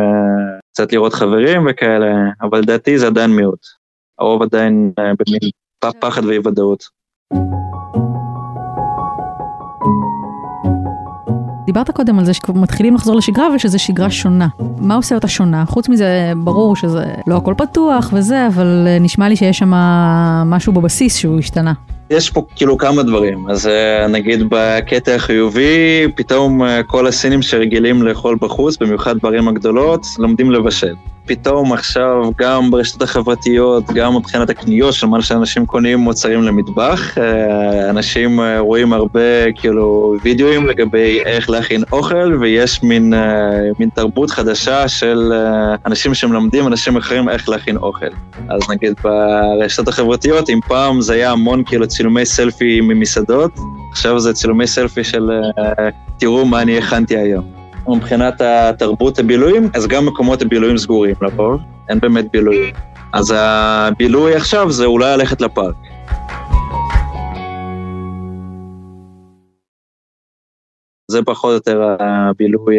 קצת 0.72 0.92
לראות 0.92 1.14
חברים 1.14 1.66
וכאלה, 1.70 2.14
אבל 2.42 2.58
לדעתי 2.58 2.98
זה 2.98 3.06
עדיין 3.06 3.30
מיעוט. 3.30 3.66
הרוב 4.18 4.42
עדיין 4.42 4.92
uh, 5.00 5.02
במין 5.02 5.50
פחד 6.00 6.24
ואי 6.24 6.38
ודאות. 6.38 7.01
דיברת 11.72 11.90
קודם 11.90 12.18
על 12.18 12.24
זה 12.24 12.32
שמתחילים 12.34 12.94
לחזור 12.94 13.16
לשגרה 13.16 13.54
ושזו 13.54 13.78
שגרה 13.78 14.10
שונה. 14.10 14.48
מה 14.78 14.94
עושה 14.94 15.14
אותה 15.14 15.28
שונה? 15.28 15.64
חוץ 15.66 15.88
מזה, 15.88 16.32
ברור 16.36 16.76
שזה 16.76 17.04
לא 17.26 17.36
הכל 17.36 17.54
פתוח 17.56 18.10
וזה, 18.12 18.46
אבל 18.46 18.84
אה, 18.86 18.98
נשמע 18.98 19.28
לי 19.28 19.36
שיש 19.36 19.58
שם 19.58 19.70
משהו 20.46 20.72
בבסיס 20.72 21.16
שהוא 21.16 21.38
השתנה. 21.38 21.72
יש 22.10 22.30
פה 22.30 22.42
כאילו 22.56 22.78
כמה 22.78 23.02
דברים, 23.02 23.50
אז 23.50 23.66
אה, 23.66 24.06
נגיד 24.08 24.42
בקטע 24.48 25.14
החיובי, 25.14 26.06
פתאום 26.14 26.62
אה, 26.62 26.82
כל 26.82 27.06
הסינים 27.06 27.42
שרגילים 27.42 28.02
לאכול 28.02 28.36
בחוץ, 28.40 28.76
במיוחד 28.76 29.14
בערים 29.22 29.48
הגדולות, 29.48 30.06
לומדים 30.18 30.50
לבשל. 30.50 30.94
פתאום 31.26 31.72
עכשיו 31.72 32.30
גם 32.38 32.70
ברשתות 32.70 33.02
החברתיות, 33.02 33.84
גם 33.94 34.16
מבחינת 34.16 34.50
הקניות 34.50 34.94
של 34.94 35.06
מה 35.06 35.22
שאנשים 35.22 35.66
קונים 35.66 35.98
מוצרים 35.98 36.42
למטבח, 36.42 37.18
אה, 37.18 37.90
אנשים 37.90 38.40
רואים 38.58 38.92
הרבה 38.92 39.52
כאילו 39.54 40.14
וידאוים 40.22 40.66
לגבי 40.66 41.20
איך 41.24 41.50
להכין 41.50 41.82
אוכל, 41.92 42.36
ויש 42.40 42.82
מין, 42.82 43.14
מין 43.78 43.88
תרבות 43.94 44.30
חדשה 44.30 44.88
של 44.88 45.32
אנשים 45.86 46.14
שמלמדים 46.14 46.66
אנשים 46.66 46.96
אחרים 46.96 47.28
איך 47.28 47.48
להכין 47.48 47.76
אוכל. 47.76 48.06
אז 48.48 48.60
נגיד 48.70 48.94
ברשתות 49.04 49.88
החברתיות, 49.88 50.50
אם 50.50 50.60
פעם 50.68 51.00
זה 51.00 51.12
היה 51.12 51.30
המון 51.30 51.62
כאילו 51.66 51.86
צילומי 51.86 52.26
סלפי 52.26 52.80
ממסעדות, 52.80 53.52
עכשיו 53.92 54.20
זה 54.20 54.32
צילומי 54.32 54.66
סלפי 54.66 55.04
של 55.04 55.30
תראו 56.18 56.46
מה 56.46 56.62
אני 56.62 56.78
הכנתי 56.78 57.16
היום. 57.16 57.61
מבחינת 57.88 58.40
התרבות 58.40 59.18
הבילויים, 59.18 59.70
אז 59.74 59.86
גם 59.86 60.06
מקומות 60.06 60.42
הבילויים 60.42 60.78
סגורים 60.78 61.14
לרוב, 61.22 61.60
אין 61.88 62.00
באמת 62.00 62.24
בילויים. 62.32 62.74
אז 63.12 63.34
הבילוי 63.36 64.34
עכשיו 64.34 64.70
זה 64.70 64.84
אולי 64.84 65.16
ללכת 65.16 65.40
לפארק. 65.40 65.74
זה 71.10 71.22
פחות 71.26 71.50
או 71.50 71.54
יותר 71.54 71.96
הבילוי, 72.00 72.76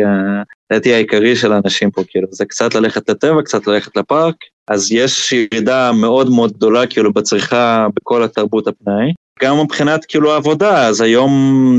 לדעתי 0.71 0.93
העיקרי 0.93 1.35
של 1.35 1.51
האנשים 1.53 1.91
פה, 1.91 2.01
כאילו, 2.07 2.27
זה 2.31 2.45
קצת 2.45 2.75
ללכת 2.75 3.09
לטבע, 3.09 3.41
קצת 3.41 3.67
ללכת 3.67 3.97
לפארק, 3.97 4.35
אז 4.67 4.91
יש 4.91 5.31
ירידה 5.31 5.91
מאוד 5.91 6.29
מאוד 6.29 6.51
גדולה 6.51 6.87
כאילו 6.87 7.13
בצריכה 7.13 7.87
בכל 7.95 8.23
התרבות 8.23 8.67
הפנאי. 8.67 9.13
גם 9.41 9.59
מבחינת 9.59 10.05
כאילו 10.05 10.33
העבודה, 10.33 10.87
אז 10.87 11.01
היום 11.01 11.31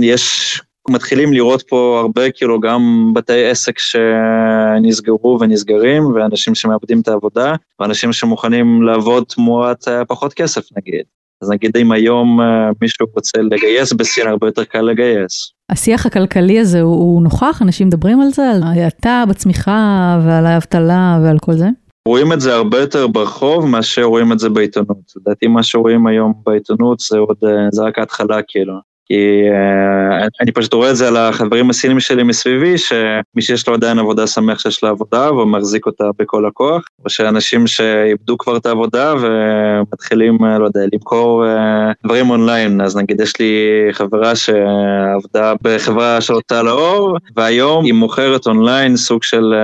יש, 0.03 0.61
מתחילים 0.89 1.33
לראות 1.33 1.63
פה 1.69 2.01
הרבה 2.01 2.31
כאילו 2.31 2.61
גם 2.61 3.13
בתי 3.15 3.45
עסק 3.45 3.79
שנסגרו 3.79 5.39
ונסגרים, 5.41 6.03
ואנשים 6.15 6.55
שמאבדים 6.55 7.01
את 7.01 7.09
העבודה, 7.09 7.55
ואנשים 7.81 8.13
שמוכנים 8.13 8.83
לעבוד 8.83 9.25
תמורת 9.35 9.89
אה, 9.89 10.05
פחות 10.05 10.35
כסף 10.35 10.63
נגיד. 10.77 11.03
אז 11.43 11.51
נגיד 11.51 11.77
אם 11.77 11.93
היום 11.93 12.41
אה, 12.41 12.71
מישהו 12.81 13.07
רוצה 13.15 13.39
לגייס 13.43 13.93
בסין, 13.93 14.27
הרבה 14.27 14.47
יותר 14.47 14.65
קל 14.65 14.81
לגייס. 14.81 15.53
השיח 15.73 16.07
הכלכלי 16.07 16.59
הזה 16.59 16.81
הוא, 16.81 16.95
הוא 16.95 17.23
נוכח? 17.23 17.63
אנשים 17.63 17.87
מדברים 17.87 18.21
על 18.21 18.29
זה? 18.31 18.51
על 18.51 18.63
ההאטה 18.63 19.25
בצמיחה 19.29 20.19
ועל 20.27 20.47
האבטלה 20.47 21.19
ועל 21.23 21.39
כל 21.39 21.53
זה? 21.53 21.69
רואים 22.09 22.33
את 22.33 22.41
זה 22.41 22.55
הרבה 22.55 22.81
יותר 22.81 23.07
ברחוב 23.07 23.67
מאשר 23.67 24.03
רואים 24.03 24.33
את 24.33 24.39
זה 24.39 24.49
בעיתונות. 24.49 25.13
לדעתי 25.17 25.47
מה 25.47 25.63
שרואים 25.63 26.07
היום 26.07 26.33
בעיתונות 26.47 27.01
זה 27.01 27.19
עוד, 27.19 27.37
אה, 27.45 27.69
זה 27.73 27.83
רק 27.83 27.99
ההתחלה 27.99 28.41
כאילו. 28.49 28.75
כי 29.07 29.43
uh, 29.51 30.29
אני 30.41 30.53
פשוט 30.53 30.75
רואה 30.75 30.91
את 30.91 30.97
זה 30.97 31.09
על 31.09 31.17
החברים 31.17 31.71
הסינים 31.71 32.01
שלי 32.01 32.23
מסביבי, 32.23 32.79
שמי 32.79 33.43
שיש 33.43 33.69
לו 33.69 33.75
עדיין 33.75 33.99
עבודה 33.99 34.27
שמח 34.27 34.59
שיש 34.59 34.85
לו 34.85 34.89
עבודה 34.89 35.33
ומחזיק 35.33 35.87
אותה 35.87 36.05
בכל 36.19 36.47
הכוח, 36.47 36.85
או 37.05 37.11
שאנשים 37.11 37.67
שאיבדו 37.67 38.39
כבר 38.39 38.57
את 38.57 38.67
העבודה 38.67 39.15
ומתחילים, 39.21 40.39
לא 40.61 40.65
יודע, 40.65 40.81
למכור 40.93 41.45
uh, 41.45 41.95
דברים 42.05 42.31
אונליין, 42.31 42.81
אז 42.81 42.97
נגיד 42.97 43.21
יש 43.21 43.33
לי 43.41 43.55
חברה 43.93 44.33
שעבדה 44.37 45.53
בחברה 45.63 46.21
של 46.21 46.33
הוצאה 46.33 46.63
לאור, 46.63 47.17
והיום 47.37 47.85
היא 47.85 47.95
מוכרת 47.95 48.47
אונליין 48.47 48.97
סוג 48.97 49.23
של 49.23 49.55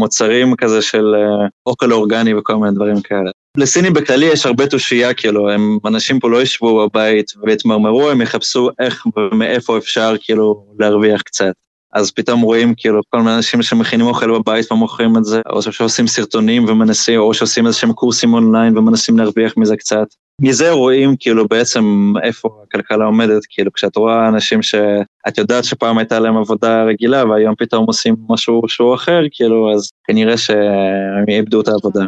מוצרים 0.00 0.56
כזה 0.56 0.82
של 0.82 1.14
uh, 1.14 1.48
אוכל 1.66 1.92
אורגני 1.92 2.34
וכל 2.34 2.56
מיני 2.56 2.74
דברים 2.74 3.00
כאלה. 3.00 3.30
לסינים 3.56 3.92
בכללי 3.92 4.26
יש 4.26 4.46
הרבה 4.46 4.66
תושייה, 4.66 5.14
כאילו, 5.14 5.50
הם, 5.50 5.78
אנשים 5.86 6.20
פה 6.20 6.30
לא 6.30 6.42
ישבו 6.42 6.88
בבית 6.88 7.32
והתמרמרו, 7.42 8.10
הם 8.10 8.20
יחפשו 8.20 8.68
איך 8.80 9.06
ומאיפה 9.16 9.78
אפשר, 9.78 10.14
כאילו, 10.20 10.64
להרוויח 10.78 11.22
קצת. 11.22 11.52
אז 11.92 12.10
פתאום 12.10 12.40
רואים, 12.40 12.74
כאילו, 12.76 13.00
כל 13.08 13.18
מיני 13.18 13.36
אנשים 13.36 13.62
שמכינים 13.62 14.06
אוכל 14.06 14.38
בבית 14.38 14.72
ומוכרים 14.72 15.16
את 15.16 15.24
זה, 15.24 15.40
או 15.50 15.62
שעושים 15.62 16.06
סרטונים 16.06 16.64
ומנסים, 16.68 17.20
או 17.20 17.34
שעושים 17.34 17.66
איזה 17.66 17.78
שהם 17.78 17.92
קורסים 17.92 18.34
אונליין 18.34 18.78
ומנסים 18.78 19.18
להרוויח 19.18 19.56
מזה 19.56 19.76
קצת. 19.76 20.06
מזה 20.40 20.70
רואים, 20.70 21.14
כאילו, 21.18 21.48
בעצם 21.48 22.12
איפה 22.22 22.48
הכלכלה 22.68 23.04
עומדת, 23.04 23.42
כאילו, 23.48 23.72
כשאת 23.72 23.96
רואה 23.96 24.28
אנשים 24.28 24.62
שאת 24.62 25.38
יודעת 25.38 25.64
שפעם 25.64 25.98
הייתה 25.98 26.18
להם 26.18 26.36
עבודה 26.36 26.82
רגילה 26.82 27.24
והיום 27.24 27.54
פתאום 27.58 27.84
עושים 27.86 28.16
משהו 28.28 28.62
שהוא 28.66 28.94
אחר, 28.94 29.22
כאילו, 29.30 29.72
אז 29.74 29.90
כנראה 30.04 30.36
שהם 30.36 31.24
איבדו 31.28 31.60
את 31.60 31.68
העבודה. 31.68 32.04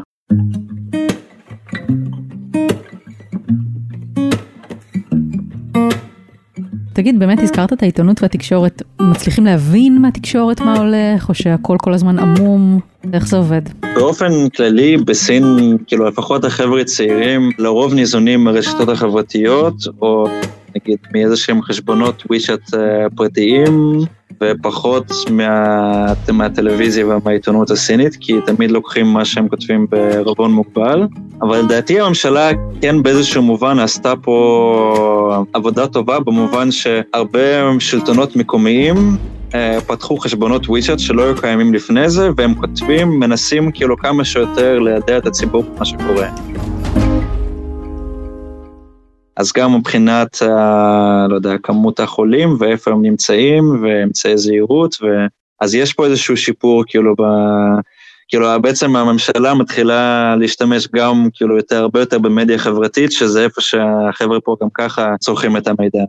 תגיד, 6.92 7.18
באמת 7.18 7.40
הזכרת 7.40 7.72
את 7.72 7.82
העיתונות 7.82 8.22
והתקשורת, 8.22 8.82
מצליחים 9.00 9.44
להבין 9.44 9.98
מהתקשורת 9.98 10.60
מה 10.60 10.78
הולך, 10.78 11.28
או 11.28 11.34
שהכל 11.34 11.76
כל 11.80 11.94
הזמן 11.94 12.18
עמום? 12.18 12.80
איך 13.12 13.26
זה 13.26 13.36
עובד? 13.36 13.62
באופן 13.94 14.48
כללי, 14.56 14.96
בסין, 14.96 15.76
כאילו 15.86 16.08
לפחות 16.08 16.44
החבר'ה 16.44 16.84
צעירים, 16.84 17.50
לרוב 17.58 17.94
ניזונים 17.94 18.44
מהרשתות 18.44 18.88
החברתיות, 18.88 19.74
או 20.02 20.26
נגיד 20.76 20.98
מאיזה 21.14 21.36
שהם 21.36 21.62
חשבונות 21.62 22.22
וויצ'אט 22.30 22.70
פרטיים, 23.16 23.98
ופחות 24.42 25.12
מה, 25.30 26.12
מהטלוויזיה 26.32 27.06
ומהעיתונות 27.06 27.70
הסינית, 27.70 28.16
כי 28.20 28.34
תמיד 28.46 28.70
לוקחים 28.70 29.06
מה 29.06 29.24
שהם 29.24 29.48
כותבים 29.48 29.86
בערבון 29.90 30.52
מוגבל. 30.52 31.06
אבל 31.42 31.58
לדעתי 31.58 32.00
הממשלה 32.00 32.50
כן 32.80 33.02
באיזשהו 33.02 33.42
מובן 33.42 33.78
עשתה 33.78 34.14
פה 34.22 35.44
עבודה 35.52 35.86
טובה, 35.86 36.20
במובן 36.20 36.70
שהרבה 36.70 37.40
שלטונות 37.78 38.36
מקומיים 38.36 39.16
פתחו 39.86 40.16
חשבונות 40.16 40.68
וויצ'אט 40.68 40.98
שלא 40.98 41.22
היו 41.22 41.36
קיימים 41.36 41.74
לפני 41.74 42.10
זה, 42.10 42.28
והם 42.36 42.54
כותבים, 42.54 43.20
מנסים 43.20 43.72
כאילו 43.72 43.96
כמה 43.96 44.24
שיותר 44.24 44.78
לידע 44.78 45.18
את 45.18 45.26
הציבור 45.26 45.62
במה 45.62 45.84
שקורה. 45.84 46.28
אז 49.36 49.52
גם 49.52 49.74
מבחינת, 49.78 50.42
ה, 50.42 51.26
לא 51.28 51.34
יודע, 51.34 51.58
כמות 51.62 52.00
החולים 52.00 52.56
ואיפה 52.58 52.90
הם 52.90 53.02
נמצאים 53.02 53.64
ואמצעי 53.82 54.38
זהירות, 54.38 54.96
ו... 55.02 55.06
אז 55.60 55.74
יש 55.74 55.92
פה 55.92 56.06
איזשהו 56.06 56.36
שיפור 56.36 56.84
כאילו 56.86 57.14
ב... 57.18 57.22
כאילו 58.28 58.48
בעצם 58.62 58.96
הממשלה 58.96 59.54
מתחילה 59.54 60.34
להשתמש 60.36 60.88
גם 60.94 61.28
כאילו 61.34 61.56
יותר, 61.56 61.76
הרבה 61.76 62.00
יותר 62.00 62.18
במדיה 62.18 62.58
חברתית, 62.58 63.12
שזה 63.12 63.44
איפה 63.44 63.60
שהחבר'ה 63.60 64.40
פה 64.40 64.56
גם 64.62 64.68
ככה 64.74 65.14
צורכים 65.20 65.56
את 65.56 65.66
המידע. 65.66 66.04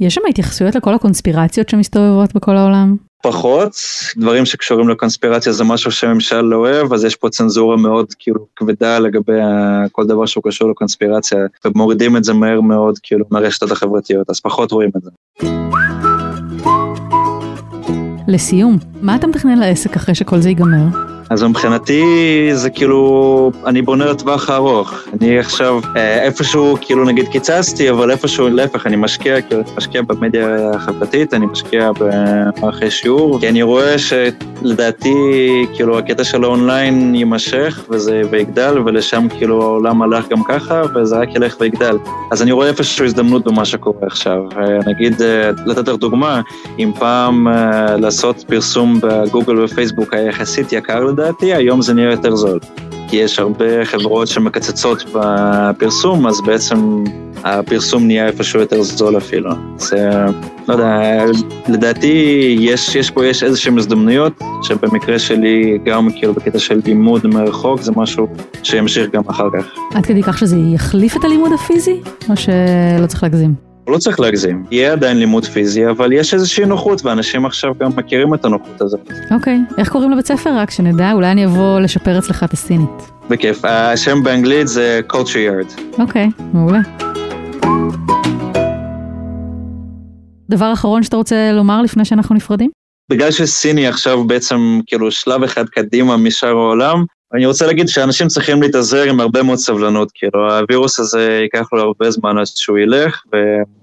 יש 0.00 0.14
שם 0.14 0.20
התייחסויות 0.28 0.74
לכל 0.74 0.94
הקונספירציות 0.94 1.68
שמסתובבות 1.68 2.34
בכל 2.34 2.56
העולם? 2.56 2.96
פחות, 3.22 3.76
דברים 4.16 4.46
שקשורים 4.46 4.88
לקונספירציה 4.88 5.52
זה 5.52 5.64
משהו 5.64 5.92
שהממשל 5.92 6.40
לא 6.40 6.56
אוהב, 6.56 6.92
אז 6.92 7.04
יש 7.04 7.16
פה 7.16 7.28
צנזורה 7.28 7.76
מאוד 7.76 8.06
כאילו 8.18 8.46
כבדה 8.56 8.98
לגבי 8.98 9.32
כל 9.92 10.06
דבר 10.06 10.26
שהוא 10.26 10.44
קשור 10.44 10.70
לקונספירציה, 10.70 11.38
ומורידים 11.64 12.16
את 12.16 12.24
זה 12.24 12.32
מהר 12.32 12.60
מאוד 12.60 12.98
כאילו 13.02 13.24
מהרשתות 13.30 13.70
החברתיות, 13.70 14.30
אז 14.30 14.40
פחות 14.40 14.72
רואים 14.72 14.90
את 14.96 15.02
זה. 15.02 15.10
לסיום, 18.28 18.78
מה 19.02 19.16
אתה 19.16 19.26
מתכנן 19.26 19.58
לעסק 19.58 19.96
אחרי 19.96 20.14
שכל 20.14 20.40
זה 20.40 20.48
ייגמר? 20.48 20.86
אז 21.30 21.42
מבחינתי 21.42 22.04
זה 22.52 22.70
כאילו, 22.70 23.52
אני 23.66 23.82
בונה 23.82 24.06
לטווח 24.06 24.50
הארוך. 24.50 24.94
אני 25.12 25.38
עכשיו 25.38 25.80
אה, 25.96 26.22
איפשהו, 26.22 26.76
כאילו 26.80 27.04
נגיד 27.04 27.28
קיצצתי, 27.28 27.90
אבל 27.90 28.10
איפשהו 28.10 28.48
להפך, 28.48 28.86
אני 28.86 28.96
משקיע, 28.96 29.40
כאילו, 29.40 29.62
משקיע 29.76 30.02
במדיה 30.02 30.70
החברתית, 30.74 31.34
אני 31.34 31.46
משקיע 31.46 31.90
במערכי 31.98 32.90
שיעור, 32.90 33.40
כי 33.40 33.48
אני 33.48 33.62
רואה 33.62 33.98
שלדעתי, 34.60 35.14
כאילו, 35.74 35.98
הקטע 35.98 36.24
של 36.24 36.44
האונליין 36.44 37.14
יימשך 37.14 37.84
וזה 37.90 38.22
ויגדל, 38.30 38.78
ולשם 38.78 39.26
כאילו 39.38 39.62
העולם 39.62 40.02
הלך 40.02 40.28
גם 40.28 40.44
ככה, 40.44 40.82
וזה 40.94 41.18
רק 41.18 41.34
ילך 41.34 41.56
ויגדל. 41.60 41.98
אז 42.30 42.42
אני 42.42 42.52
רואה 42.52 42.68
איפשהו 42.68 43.04
הזדמנות 43.04 43.44
במה 43.44 43.64
שקורה 43.64 44.00
עכשיו. 44.06 44.42
נגיד, 44.86 45.22
אה, 45.22 45.50
לתת 45.66 45.88
לך 45.88 45.96
דוגמה, 45.96 46.40
אם 46.78 46.92
פעם 46.98 47.48
אה, 47.48 47.96
לעשות 47.96 48.44
פרסום 48.46 49.00
בגוגל 49.02 49.64
ופייסבוק 49.64 50.14
היה 50.14 50.28
יחסית 50.28 50.72
יקר 50.72 51.04
לדעתי, 51.04 51.54
היום 51.54 51.82
זה 51.82 51.94
נראה 51.94 52.12
יותר 52.12 52.36
זול. 52.36 52.58
כי 53.10 53.16
יש 53.16 53.38
הרבה 53.38 53.84
חברות 53.84 54.28
שמקצצות 54.28 55.04
בפרסום, 55.14 56.26
אז 56.26 56.40
בעצם 56.40 57.04
הפרסום 57.44 58.06
נהיה 58.06 58.26
איפשהו 58.26 58.60
יותר 58.60 58.82
זול 58.82 59.16
אפילו. 59.16 59.50
זה, 59.76 60.10
לא 60.68 60.72
יודע, 60.72 61.24
לדעתי 61.68 62.56
יש, 62.60 62.94
יש 62.94 63.10
פה, 63.10 63.26
יש 63.26 63.42
איזשהם 63.42 63.78
הזדמנויות, 63.78 64.32
שבמקרה 64.62 65.18
שלי, 65.18 65.78
גם 65.84 66.08
כאילו 66.12 66.34
בקטע 66.34 66.58
של 66.58 66.80
לימוד 66.84 67.26
מרחוק, 67.26 67.82
זה 67.82 67.92
משהו 67.96 68.26
שימשיך 68.62 69.10
גם 69.12 69.22
אחר 69.26 69.48
כך. 69.58 69.64
עד 69.94 70.06
כדי 70.06 70.22
כך 70.22 70.38
שזה 70.38 70.56
יחליף 70.74 71.16
את 71.16 71.24
הלימוד 71.24 71.52
הפיזי, 71.52 72.00
או 72.28 72.36
שלא 72.36 73.06
צריך 73.06 73.22
להגזים? 73.22 73.69
לא 73.90 73.98
צריך 73.98 74.20
להגזים, 74.20 74.64
יהיה 74.70 74.92
עדיין 74.92 75.18
לימוד 75.18 75.44
פיזי, 75.44 75.88
אבל 75.88 76.12
יש 76.12 76.34
איזושהי 76.34 76.64
נוחות, 76.64 77.04
ואנשים 77.04 77.46
עכשיו 77.46 77.72
גם 77.80 77.90
מכירים 77.96 78.34
את 78.34 78.44
הנוחות 78.44 78.80
הזאת. 78.80 79.10
אוקיי, 79.30 79.58
איך 79.78 79.88
קוראים 79.88 80.10
לבית 80.10 80.26
ספר? 80.26 80.50
רק 80.56 80.70
שנדע, 80.70 81.12
אולי 81.12 81.30
אני 81.30 81.46
אבוא 81.46 81.80
לשפר 81.80 82.18
אצלך 82.18 82.44
את 82.44 82.52
הסינית. 82.52 83.10
בכיף, 83.30 83.64
השם 83.64 84.22
באנגלית 84.22 84.68
זה 84.68 85.00
culture 85.12 85.16
yard. 85.16 85.80
אוקיי, 85.98 86.28
מעולה. 86.52 86.80
דבר 90.50 90.72
אחרון 90.72 91.02
שאתה 91.02 91.16
רוצה 91.16 91.52
לומר 91.52 91.82
לפני 91.82 92.04
שאנחנו 92.04 92.34
נפרדים? 92.34 92.70
בגלל 93.10 93.30
שסיני 93.30 93.86
עכשיו 93.86 94.24
בעצם 94.24 94.80
כאילו 94.86 95.10
שלב 95.10 95.42
אחד 95.42 95.68
קדימה 95.68 96.16
משאר 96.16 96.48
העולם, 96.48 97.04
אני 97.34 97.46
רוצה 97.46 97.66
להגיד 97.66 97.88
שאנשים 97.88 98.28
צריכים 98.28 98.62
להתאזר 98.62 99.02
עם 99.02 99.20
הרבה 99.20 99.42
מאוד 99.42 99.58
סבלנות, 99.58 100.08
כאילו 100.14 100.58
הווירוס 100.58 101.00
הזה 101.00 101.38
ייקח 101.42 101.68
לו 101.72 101.80
הרבה 101.80 102.10
זמן 102.10 102.38
עד 102.38 102.46
שהוא 102.46 102.78
ילך, 102.78 103.22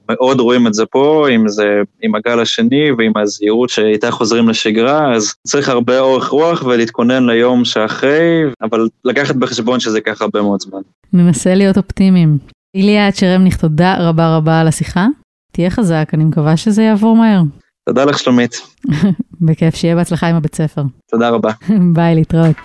ומאוד 0.09 0.39
רואים 0.39 0.67
את 0.67 0.73
זה 0.73 0.85
פה, 0.85 1.27
עם 1.31 1.47
זה, 1.47 1.81
עם 2.01 2.15
הגל 2.15 2.39
השני 2.39 2.91
ועם 2.97 3.11
הזהירות 3.17 3.69
שאיתה 3.69 4.11
חוזרים 4.11 4.49
לשגרה, 4.49 5.15
אז 5.15 5.33
צריך 5.47 5.69
הרבה 5.69 5.99
אורך 5.99 6.27
רוח 6.27 6.63
ולהתכונן 6.63 7.25
ליום 7.25 7.65
שאחרי, 7.65 8.43
אבל 8.61 8.87
לקחת 9.05 9.35
בחשבון 9.35 9.79
שזה 9.79 9.97
ייקח 9.97 10.21
הרבה 10.21 10.41
מאוד 10.41 10.61
זמן. 10.61 10.79
ננסה 11.13 11.55
להיות 11.55 11.77
אופטימיים. 11.77 12.37
איליה 12.75 13.11
צ'רמניך, 13.11 13.57
תודה 13.57 13.95
רבה 13.99 14.37
רבה 14.37 14.59
על 14.59 14.67
השיחה. 14.67 15.07
תהיה 15.51 15.69
חזק, 15.69 16.09
אני 16.13 16.23
מקווה 16.23 16.57
שזה 16.57 16.83
יעבור 16.83 17.15
מהר. 17.15 17.41
תודה 17.85 18.05
לך 18.05 18.19
שלומית. 18.19 18.61
בכיף, 19.41 19.75
שיהיה 19.75 19.95
בהצלחה 19.95 20.27
עם 20.27 20.35
הבית 20.35 20.55
ספר. 20.55 20.81
תודה 21.11 21.29
רבה. 21.29 21.51
ביי, 21.95 22.15
להתראות. 22.15 22.55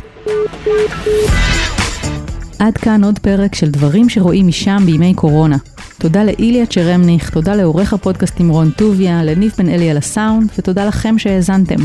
עד 2.58 2.78
כאן 2.78 3.04
עוד 3.04 3.18
פרק 3.18 3.54
של 3.54 3.70
דברים 3.70 4.08
שרואים 4.08 4.46
משם 4.46 4.82
בימי 4.86 5.14
קורונה. 5.14 5.56
תודה 6.02 6.24
לאיליה 6.24 6.66
צ'רמניך, 6.66 7.30
תודה 7.30 7.54
לעורך 7.54 7.92
הפודקאסטים 7.92 8.48
רון 8.48 8.70
טוביה, 8.70 9.24
לניב 9.24 9.52
בן 9.58 9.68
אלי 9.68 9.90
על 9.90 9.96
הסאונד, 9.96 10.50
ותודה 10.58 10.84
לכם 10.84 11.18
שהאזנתם. 11.18 11.76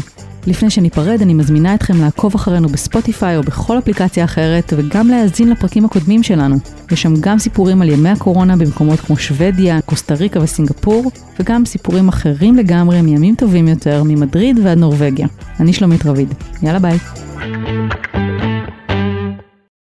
לפני 0.47 0.69
שניפרד, 0.69 1.21
אני 1.21 1.33
מזמינה 1.33 1.75
אתכם 1.75 2.01
לעקוב 2.01 2.35
אחרינו 2.35 2.69
בספוטיפיי 2.69 3.37
או 3.37 3.41
בכל 3.41 3.77
אפליקציה 3.77 4.23
אחרת, 4.23 4.73
וגם 4.77 5.07
להאזין 5.07 5.49
לפרקים 5.49 5.85
הקודמים 5.85 6.23
שלנו. 6.23 6.55
יש 6.91 7.01
שם 7.01 7.13
גם 7.19 7.39
סיפורים 7.39 7.81
על 7.81 7.89
ימי 7.89 8.09
הקורונה 8.09 8.57
במקומות 8.57 8.99
כמו 8.99 9.17
שוודיה, 9.17 9.81
קוסטה 9.81 10.13
ריקה 10.13 10.41
וסינגפור, 10.41 11.11
וגם 11.39 11.65
סיפורים 11.65 12.07
אחרים 12.07 12.55
לגמרי 12.55 13.01
מימים 13.01 13.35
טובים 13.35 13.67
יותר, 13.67 14.03
ממדריד 14.05 14.59
ועד 14.63 14.77
נורבגיה. 14.77 15.27
אני 15.59 15.73
שלומית 15.73 16.05
רביד. 16.05 16.33
יאללה 16.61 16.79
ביי. 16.79 16.97